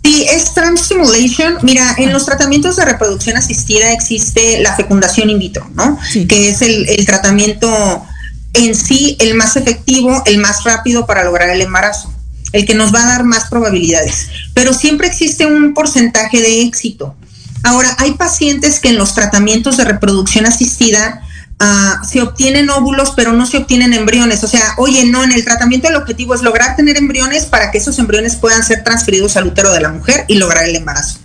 [0.05, 1.59] Sí, es Stimulation.
[1.63, 5.99] Mira, en los tratamientos de reproducción asistida existe la fecundación in vitro, ¿no?
[6.29, 8.05] Que es el, el, tratamiento
[8.53, 12.13] en sí el más efectivo, el más rápido para lograr el embarazo,
[12.53, 14.29] el que nos va a dar más probabilidades.
[14.55, 17.15] Pero siempre existe un porcentaje de éxito.
[17.63, 21.23] Ahora, hay pacientes que en los tratamientos de reproducción asistida
[21.65, 24.43] Ah, se obtienen óvulos, pero no se obtienen embriones.
[24.43, 27.79] O sea, oye, no, en el tratamiento el objetivo es lograr tener embriones para que
[27.79, 31.21] esos embriones puedan ser transferidos al útero de la mujer y lograr el embarazo.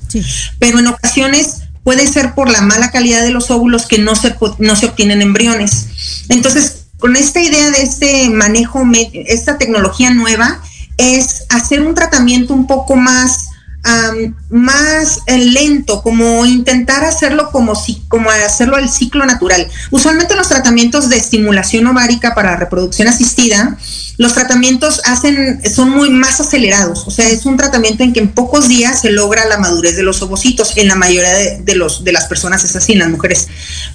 [0.60, 4.36] Pero en ocasiones puede ser por la mala calidad de los óvulos que no se,
[4.60, 5.88] no se obtienen embriones.
[6.30, 8.84] Entonces, con esta idea de este manejo,
[9.14, 10.62] esta tecnología nueva,
[10.98, 13.48] es hacer un tratamiento un poco más
[14.50, 19.68] más eh, lento, como intentar hacerlo como si, como hacerlo al ciclo natural.
[19.92, 23.78] Usualmente los tratamientos de estimulación ovárica para reproducción asistida,
[24.18, 27.08] los tratamientos hacen, son muy más acelerados.
[27.08, 30.04] O sea, es un tratamiento en que en pocos días se logra la madurez de
[30.04, 30.76] los ovocitos.
[30.76, 33.48] En la mayoría de, los, de las personas es así, en las mujeres.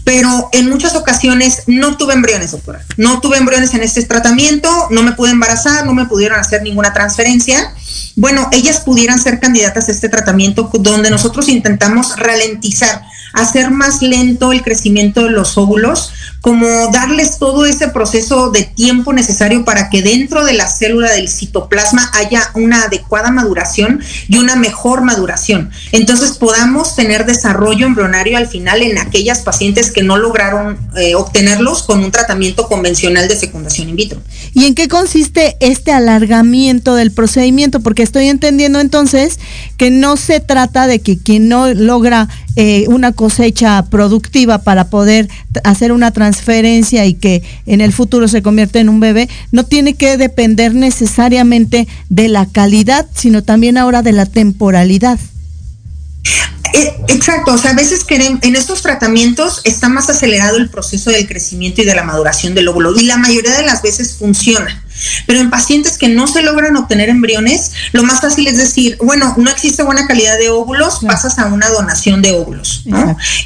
[0.05, 2.85] Pero en muchas ocasiones no tuve embriones, doctora.
[2.97, 6.93] No tuve embriones en este tratamiento, no me pude embarazar, no me pudieron hacer ninguna
[6.93, 7.75] transferencia
[8.17, 14.53] bueno, ellas pudieran ser candidatas a este tratamiento donde nosotros intentamos ralentizar, hacer más lento
[14.53, 16.13] el crecimiento de los óvulos,
[16.43, 21.29] como darles todo ese proceso de tiempo necesario para que dentro de la célula del
[21.29, 25.71] citoplasma haya una adecuada maduración y una mejor maduración.
[25.93, 31.85] Entonces podamos tener desarrollo embrionario al final en aquellas pacientes que no lograron eh, obtenerlos
[31.85, 34.21] con un tratamiento convencional de fecundación in vitro.
[34.53, 37.81] ¿Y en qué consiste este alargamiento del procedimiento?
[37.83, 39.39] Porque estoy entendiendo entonces
[39.77, 45.29] que no se trata de que quien no logra eh, una cosecha productiva para poder
[45.65, 49.95] hacer una transferencia y que en el futuro se convierta en un bebé, no tiene
[49.95, 55.19] que depender necesariamente de la calidad, sino también ahora de la temporalidad.
[56.73, 61.11] Eh, exacto, o sea, a veces queremos, en estos tratamientos está más acelerado el proceso
[61.11, 64.83] del crecimiento y de la maduración del óvulo y la mayoría de las veces funciona.
[65.27, 69.35] Pero en pacientes que no se logran obtener embriones, lo más fácil es decir, bueno,
[69.37, 72.85] no existe buena calidad de óvulos, pasas a una donación de óvulos.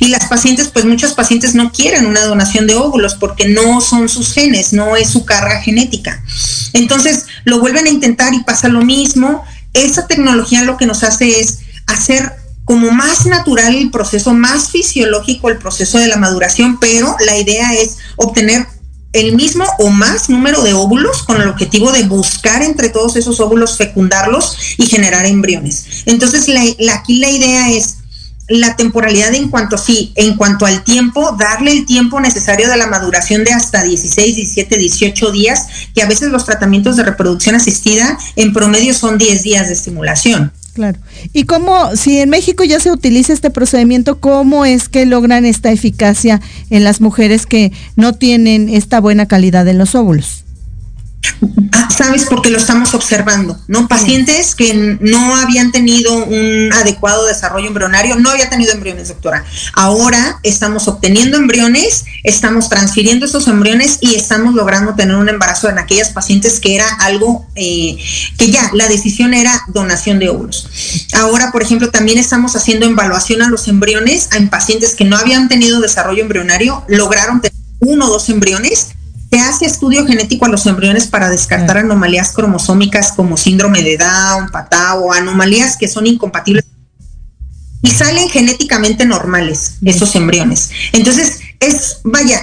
[0.00, 4.08] Y las pacientes, pues muchas pacientes no quieren una donación de óvulos porque no son
[4.08, 6.22] sus genes, no es su carga genética.
[6.72, 9.44] Entonces lo vuelven a intentar y pasa lo mismo.
[9.72, 12.32] Esa tecnología lo que nos hace es hacer
[12.66, 17.72] como más natural el proceso, más fisiológico el proceso de la maduración, pero la idea
[17.72, 18.66] es obtener
[19.12, 23.38] el mismo o más número de óvulos con el objetivo de buscar entre todos esos
[23.38, 26.02] óvulos fecundarlos y generar embriones.
[26.06, 26.60] Entonces, la,
[26.92, 27.98] aquí la idea es
[28.48, 32.88] la temporalidad en cuanto sí, en cuanto al tiempo, darle el tiempo necesario de la
[32.88, 38.18] maduración de hasta 16, 17, 18 días, que a veces los tratamientos de reproducción asistida
[38.34, 40.52] en promedio son 10 días de estimulación.
[40.76, 40.98] Claro.
[41.32, 45.72] ¿Y cómo, si en México ya se utiliza este procedimiento, cómo es que logran esta
[45.72, 50.45] eficacia en las mujeres que no tienen esta buena calidad en los óvulos?
[51.72, 53.88] Ah, sabes porque lo estamos observando, ¿no?
[53.88, 59.44] Pacientes que no habían tenido un adecuado desarrollo embrionario, no había tenido embriones, doctora.
[59.74, 65.78] Ahora estamos obteniendo embriones, estamos transfiriendo esos embriones y estamos logrando tener un embarazo en
[65.78, 67.98] aquellas pacientes que era algo eh,
[68.38, 70.68] que ya la decisión era donación de óvulos.
[71.14, 75.48] Ahora, por ejemplo, también estamos haciendo evaluación a los embriones en pacientes que no habían
[75.48, 78.88] tenido desarrollo embrionario, lograron tener uno o dos embriones
[79.30, 84.50] se hace estudio genético a los embriones para descartar anomalías cromosómicas como síndrome de Down,
[84.50, 86.64] patao, anomalías que son incompatibles
[87.82, 90.70] y salen genéticamente normales esos embriones.
[90.92, 92.40] Entonces, es, vaya,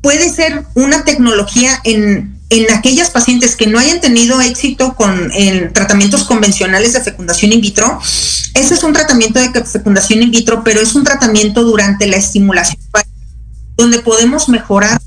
[0.00, 5.30] puede ser una tecnología en, en aquellas pacientes que no hayan tenido éxito con
[5.72, 7.98] tratamientos convencionales de fecundación in vitro.
[8.54, 12.78] Ese es un tratamiento de fecundación in vitro, pero es un tratamiento durante la estimulación
[13.76, 15.00] donde podemos mejorar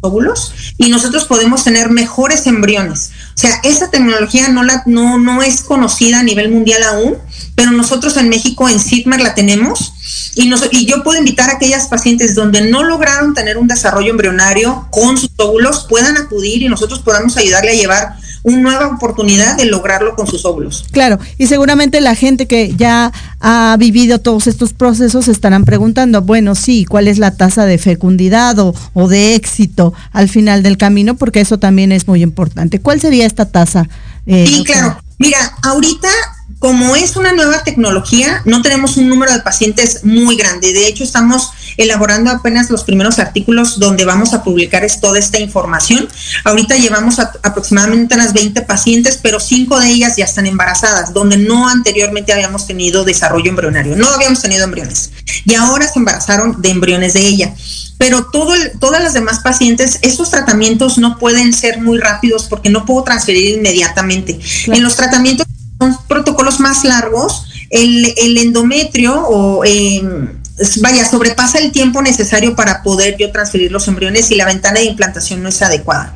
[0.00, 3.10] óvulos y nosotros podemos tener mejores embriones.
[3.34, 7.18] O sea, esa tecnología no, la, no, no es conocida a nivel mundial aún,
[7.54, 9.92] pero nosotros en México en SIGMAR la tenemos
[10.34, 14.10] y, nos, y yo puedo invitar a aquellas pacientes donde no lograron tener un desarrollo
[14.10, 19.56] embrionario con sus óvulos, puedan acudir y nosotros podamos ayudarle a llevar una nueva oportunidad
[19.56, 20.86] de lograrlo con sus óvulos.
[20.92, 26.54] Claro, y seguramente la gente que ya ha vivido todos estos procesos estarán preguntando, bueno,
[26.54, 31.16] sí, ¿cuál es la tasa de fecundidad o, o de éxito al final del camino?
[31.16, 32.80] Porque eso también es muy importante.
[32.80, 33.88] ¿Cuál sería esta tasa?
[34.26, 34.98] Eh, sí, claro.
[35.18, 36.08] Mira, ahorita
[36.60, 40.74] como es una nueva tecnología, no tenemos un número de pacientes muy grande.
[40.74, 46.06] De hecho, estamos elaborando apenas los primeros artículos donde vamos a publicar toda esta información.
[46.44, 51.66] Ahorita llevamos aproximadamente unas 20 pacientes, pero 5 de ellas ya están embarazadas, donde no
[51.66, 53.96] anteriormente habíamos tenido desarrollo embrionario.
[53.96, 55.12] No habíamos tenido embriones.
[55.46, 57.54] Y ahora se embarazaron de embriones de ella
[57.96, 62.86] pero todo todas las demás pacientes, estos tratamientos no pueden ser muy rápidos porque no
[62.86, 64.40] puedo transferir inmediatamente.
[64.68, 65.46] En los tratamientos
[66.08, 70.40] protocolos más largos, el, endometrio o em,
[70.80, 74.86] vaya, sobrepasa el tiempo necesario para poder yo transferir los embriones y la ventana de
[74.86, 76.14] implantación no es adecuada.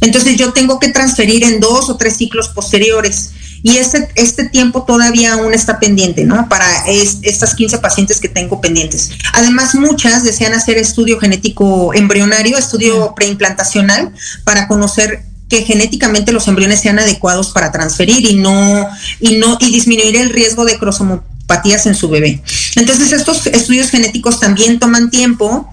[0.00, 3.30] Entonces yo tengo que transferir en dos o tres ciclos posteriores
[3.62, 6.48] y este, este tiempo todavía aún está pendiente, ¿no?
[6.48, 9.10] Para estas 15 pacientes que tengo pendientes.
[9.32, 14.12] Además, muchas desean hacer estudio genético embrionario, estudio preimplantacional,
[14.44, 18.88] para conocer que genéticamente los embriones sean adecuados para transferir y no
[19.20, 22.42] y no y disminuir el riesgo de cromopatías en su bebé.
[22.74, 25.68] Entonces estos estudios genéticos también toman tiempo,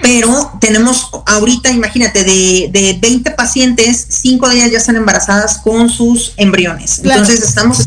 [0.00, 5.88] pero tenemos ahorita, imagínate, de, de 20 pacientes, 5 de ellas ya están embarazadas con
[5.88, 7.00] sus embriones.
[7.02, 7.86] Entonces estamos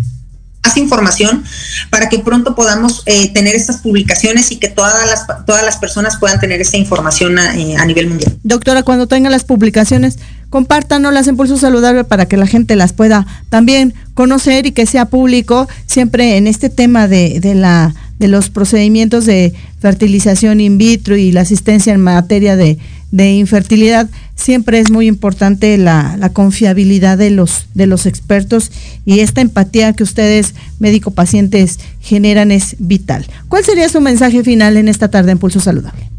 [0.68, 1.44] más información
[1.90, 6.18] para que pronto podamos eh, tener estas publicaciones y que todas las, todas las personas
[6.18, 8.38] puedan tener esta información a, eh, nivel mundial.
[8.44, 13.26] Doctora, cuando tenga las publicaciones, compártanoslas en Pulso Saludable para que la gente las pueda
[13.50, 18.50] también conocer y que sea público siempre en este tema de, de la de los
[18.50, 22.78] procedimientos de fertilización in vitro y la asistencia en materia de,
[23.12, 28.72] de infertilidad, siempre es muy importante la, la, confiabilidad de los, de los expertos
[29.06, 33.26] y esta empatía que ustedes, médico-pacientes, generan es vital.
[33.50, 36.17] ¿Cuál sería su mensaje final en esta tarde en Pulso Saludable?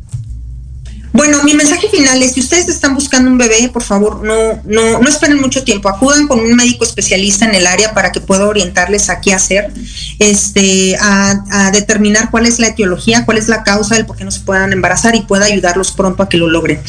[1.13, 5.01] Bueno, mi mensaje final es, si ustedes están buscando un bebé, por favor, no, no,
[5.01, 8.47] no esperen mucho tiempo, acudan con un médico especialista en el área para que pueda
[8.47, 9.73] orientarles a qué hacer,
[10.19, 14.25] este, a, a determinar cuál es la etiología, cuál es la causa del por qué
[14.25, 16.81] no se puedan embarazar y pueda ayudarlos pronto a que lo logren.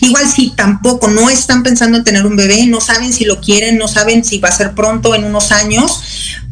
[0.00, 3.76] Igual si tampoco no están pensando en tener un bebé, no saben si lo quieren,
[3.76, 6.02] no saben si va a ser pronto en unos años,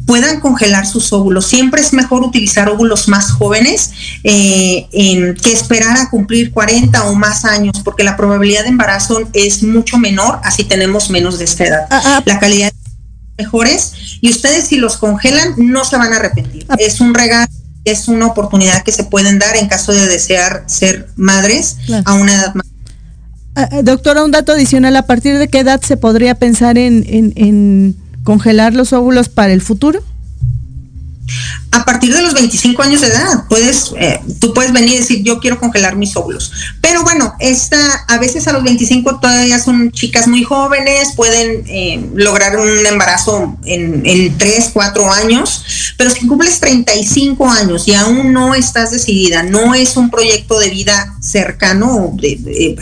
[0.09, 1.45] puedan congelar sus óvulos.
[1.45, 3.91] Siempre es mejor utilizar óvulos más jóvenes
[4.23, 4.87] eh,
[5.39, 9.99] que esperar a cumplir 40 o más años, porque la probabilidad de embarazo es mucho
[9.99, 11.87] menor, así tenemos menos de esta edad.
[11.91, 12.23] Ah, ah.
[12.25, 12.71] La calidad
[13.37, 16.65] mejores y ustedes si los congelan no se van a arrepentir.
[16.69, 16.75] Ah.
[16.79, 17.51] Es un regalo
[17.85, 22.33] es una oportunidad que se pueden dar en caso de desear ser madres a una
[22.33, 22.65] edad más
[23.55, 27.03] Ah, ah, doctora, un dato adicional, ¿a partir de qué edad se podría pensar en,
[27.07, 30.03] en congelar los óvulos para el futuro?
[31.71, 35.23] a partir de los 25 años de edad, puedes, eh, tú puedes venir y decir,
[35.23, 36.51] yo quiero congelar mis óvulos.
[36.81, 42.09] Pero bueno, esta, a veces a los 25 todavía son chicas muy jóvenes, pueden eh,
[42.15, 48.33] lograr un embarazo en, en 3, 4 años, pero si cumples 35 años y aún
[48.33, 52.77] no estás decidida, no es un proyecto de vida cercano, de,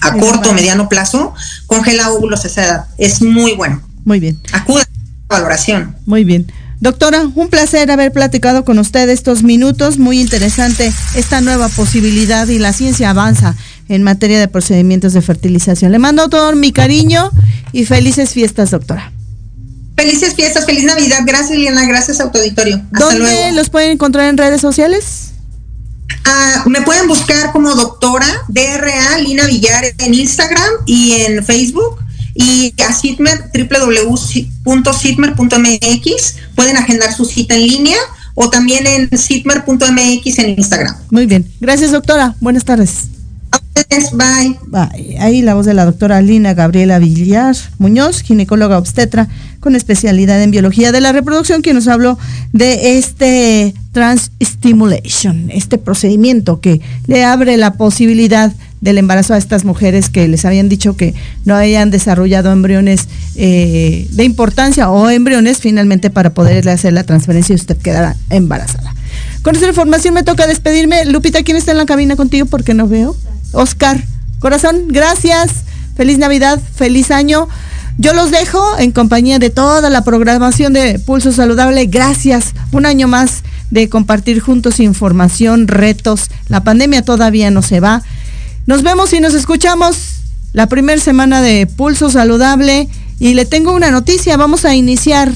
[0.00, 1.34] a corto o mediano plazo,
[1.66, 2.86] congela óvulos a esa edad.
[2.96, 3.91] Es muy bueno.
[4.04, 4.40] Muy bien.
[4.52, 4.82] Acuda
[5.28, 5.96] a valoración.
[6.06, 6.50] Muy bien.
[6.80, 9.98] Doctora, un placer haber platicado con usted estos minutos.
[9.98, 13.54] Muy interesante esta nueva posibilidad y la ciencia avanza
[13.88, 15.92] en materia de procedimientos de fertilización.
[15.92, 17.30] Le mando todo mi cariño
[17.72, 19.12] y felices fiestas, doctora.
[19.96, 21.20] Felices fiestas, feliz Navidad.
[21.24, 21.86] Gracias, Liliana.
[21.86, 22.82] Gracias, auditorio.
[22.92, 25.34] Hasta ¿Dónde los pueden encontrar en redes sociales?
[26.24, 32.00] Ah, me pueden buscar como doctora DRA Lina Villar en Instagram y en Facebook
[32.34, 33.50] y a Sitmer,
[34.64, 37.98] www.sitmer.mx, pueden agendar su cita en línea
[38.34, 40.96] o también en sitmer.mx en Instagram.
[41.10, 43.08] Muy bien, gracias doctora, buenas tardes.
[44.12, 44.58] Bye.
[44.66, 45.18] Bye.
[45.18, 49.28] Ahí la voz de la doctora Lina Gabriela Villar Muñoz, ginecóloga obstetra
[49.60, 52.18] con especialidad en biología de la reproducción, quien nos habló
[52.52, 58.52] de este trans stimulation, este procedimiento que le abre la posibilidad
[58.82, 61.14] del embarazo a estas mujeres que les habían dicho que
[61.44, 67.54] no hayan desarrollado embriones eh, de importancia o embriones finalmente para poderle hacer la transferencia
[67.54, 68.92] y usted quedara embarazada.
[69.42, 71.04] Con esta información me toca despedirme.
[71.06, 72.46] Lupita, ¿quién está en la cabina contigo?
[72.46, 73.16] Porque no veo.
[73.52, 74.02] Oscar.
[74.40, 75.50] Corazón, gracias.
[75.96, 77.48] Feliz Navidad, feliz año.
[77.98, 81.86] Yo los dejo en compañía de toda la programación de Pulso Saludable.
[81.86, 82.52] Gracias.
[82.72, 86.30] Un año más de compartir juntos información, retos.
[86.48, 88.02] La pandemia todavía no se va.
[88.66, 89.96] Nos vemos y nos escuchamos
[90.52, 92.88] la primera semana de Pulso Saludable.
[93.18, 94.36] Y le tengo una noticia.
[94.36, 95.32] Vamos a iniciar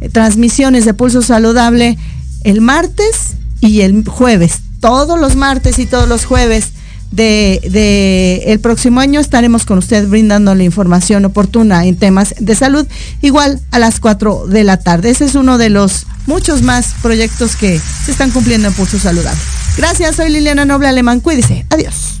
[0.00, 1.96] eh, transmisiones de Pulso Saludable
[2.44, 4.60] el martes y el jueves.
[4.80, 6.70] Todos los martes y todos los jueves
[7.10, 12.86] de, el próximo año estaremos con usted brindando la información oportuna en temas de salud,
[13.20, 15.10] igual a las 4 de la tarde.
[15.10, 19.40] Ese es uno de los muchos más proyectos que se están cumpliendo en Pulso Saludable.
[19.76, 21.20] Gracias, soy Liliana Noble Alemán.
[21.20, 21.66] Cuídese.
[21.70, 22.20] Adiós.